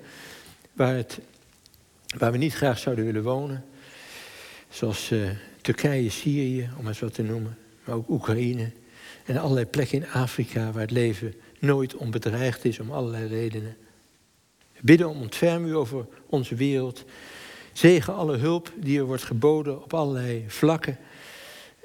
waar, 0.74 0.96
het, 0.96 1.20
waar 2.18 2.32
we 2.32 2.38
niet 2.38 2.54
graag 2.54 2.80
zouden 2.80 3.06
willen 3.06 3.24
wonen. 3.24 3.66
Zoals 4.70 5.12
uh, 5.12 5.30
Turkije, 5.62 6.10
Syrië, 6.10 6.70
om 6.80 6.88
eens 6.88 7.00
wat 7.00 7.14
te 7.14 7.24
noemen. 7.24 7.58
maar 7.84 7.96
ook 7.96 8.10
Oekraïne 8.10 8.72
en 9.32 9.38
allerlei 9.38 9.66
plekken 9.66 9.98
in 9.98 10.10
Afrika 10.10 10.72
waar 10.72 10.82
het 10.82 10.92
leven 10.92 11.34
nooit 11.60 11.96
onbedreigd 11.96 12.66
is 12.66 12.80
om 12.80 12.92
allerlei 12.92 13.28
redenen. 13.28 13.78
We 14.74 14.80
bidden 14.82 15.10
om 15.10 15.22
ontferm 15.22 15.66
u 15.66 15.76
over 15.76 16.06
onze 16.26 16.56
wereld. 16.56 17.06
Zegen 17.74 18.16
alle 18.16 18.38
hulp 18.38 18.72
die 18.76 19.00
er 19.00 19.06
wordt 19.06 19.24
geboden 19.24 19.84
op 19.84 19.94
allerlei 19.94 20.46
vlakken. 20.48 20.98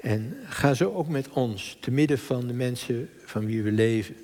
En 0.01 0.37
ga 0.47 0.73
zo 0.73 0.93
ook 0.93 1.07
met 1.07 1.29
ons, 1.29 1.77
te 1.79 1.91
midden 1.91 2.19
van 2.19 2.47
de 2.47 2.53
mensen 2.53 3.09
van 3.25 3.45
wie 3.45 3.63
we 3.63 3.71
leven. 3.71 4.15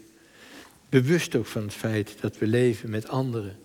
Bewust 0.89 1.35
ook 1.35 1.45
van 1.45 1.63
het 1.63 1.73
feit 1.73 2.15
dat 2.21 2.37
we 2.37 2.47
leven 2.47 2.89
met 2.89 3.07
anderen. 3.07 3.55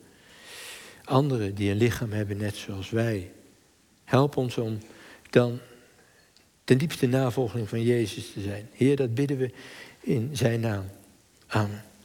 Anderen 1.04 1.54
die 1.54 1.70
een 1.70 1.76
lichaam 1.76 2.12
hebben 2.12 2.36
net 2.36 2.56
zoals 2.56 2.90
wij. 2.90 3.30
Help 4.04 4.36
ons 4.36 4.58
om 4.58 4.78
dan 5.30 5.60
ten 6.68 6.78
diepste 6.78 7.06
navolging 7.06 7.68
van 7.68 7.82
Jezus 7.82 8.32
te 8.32 8.40
zijn. 8.40 8.68
Heer, 8.72 8.96
dat 8.96 9.14
bidden 9.14 9.36
we 9.36 9.50
in 10.00 10.30
zijn 10.32 10.60
naam. 10.60 10.84
Amen. 11.46 11.87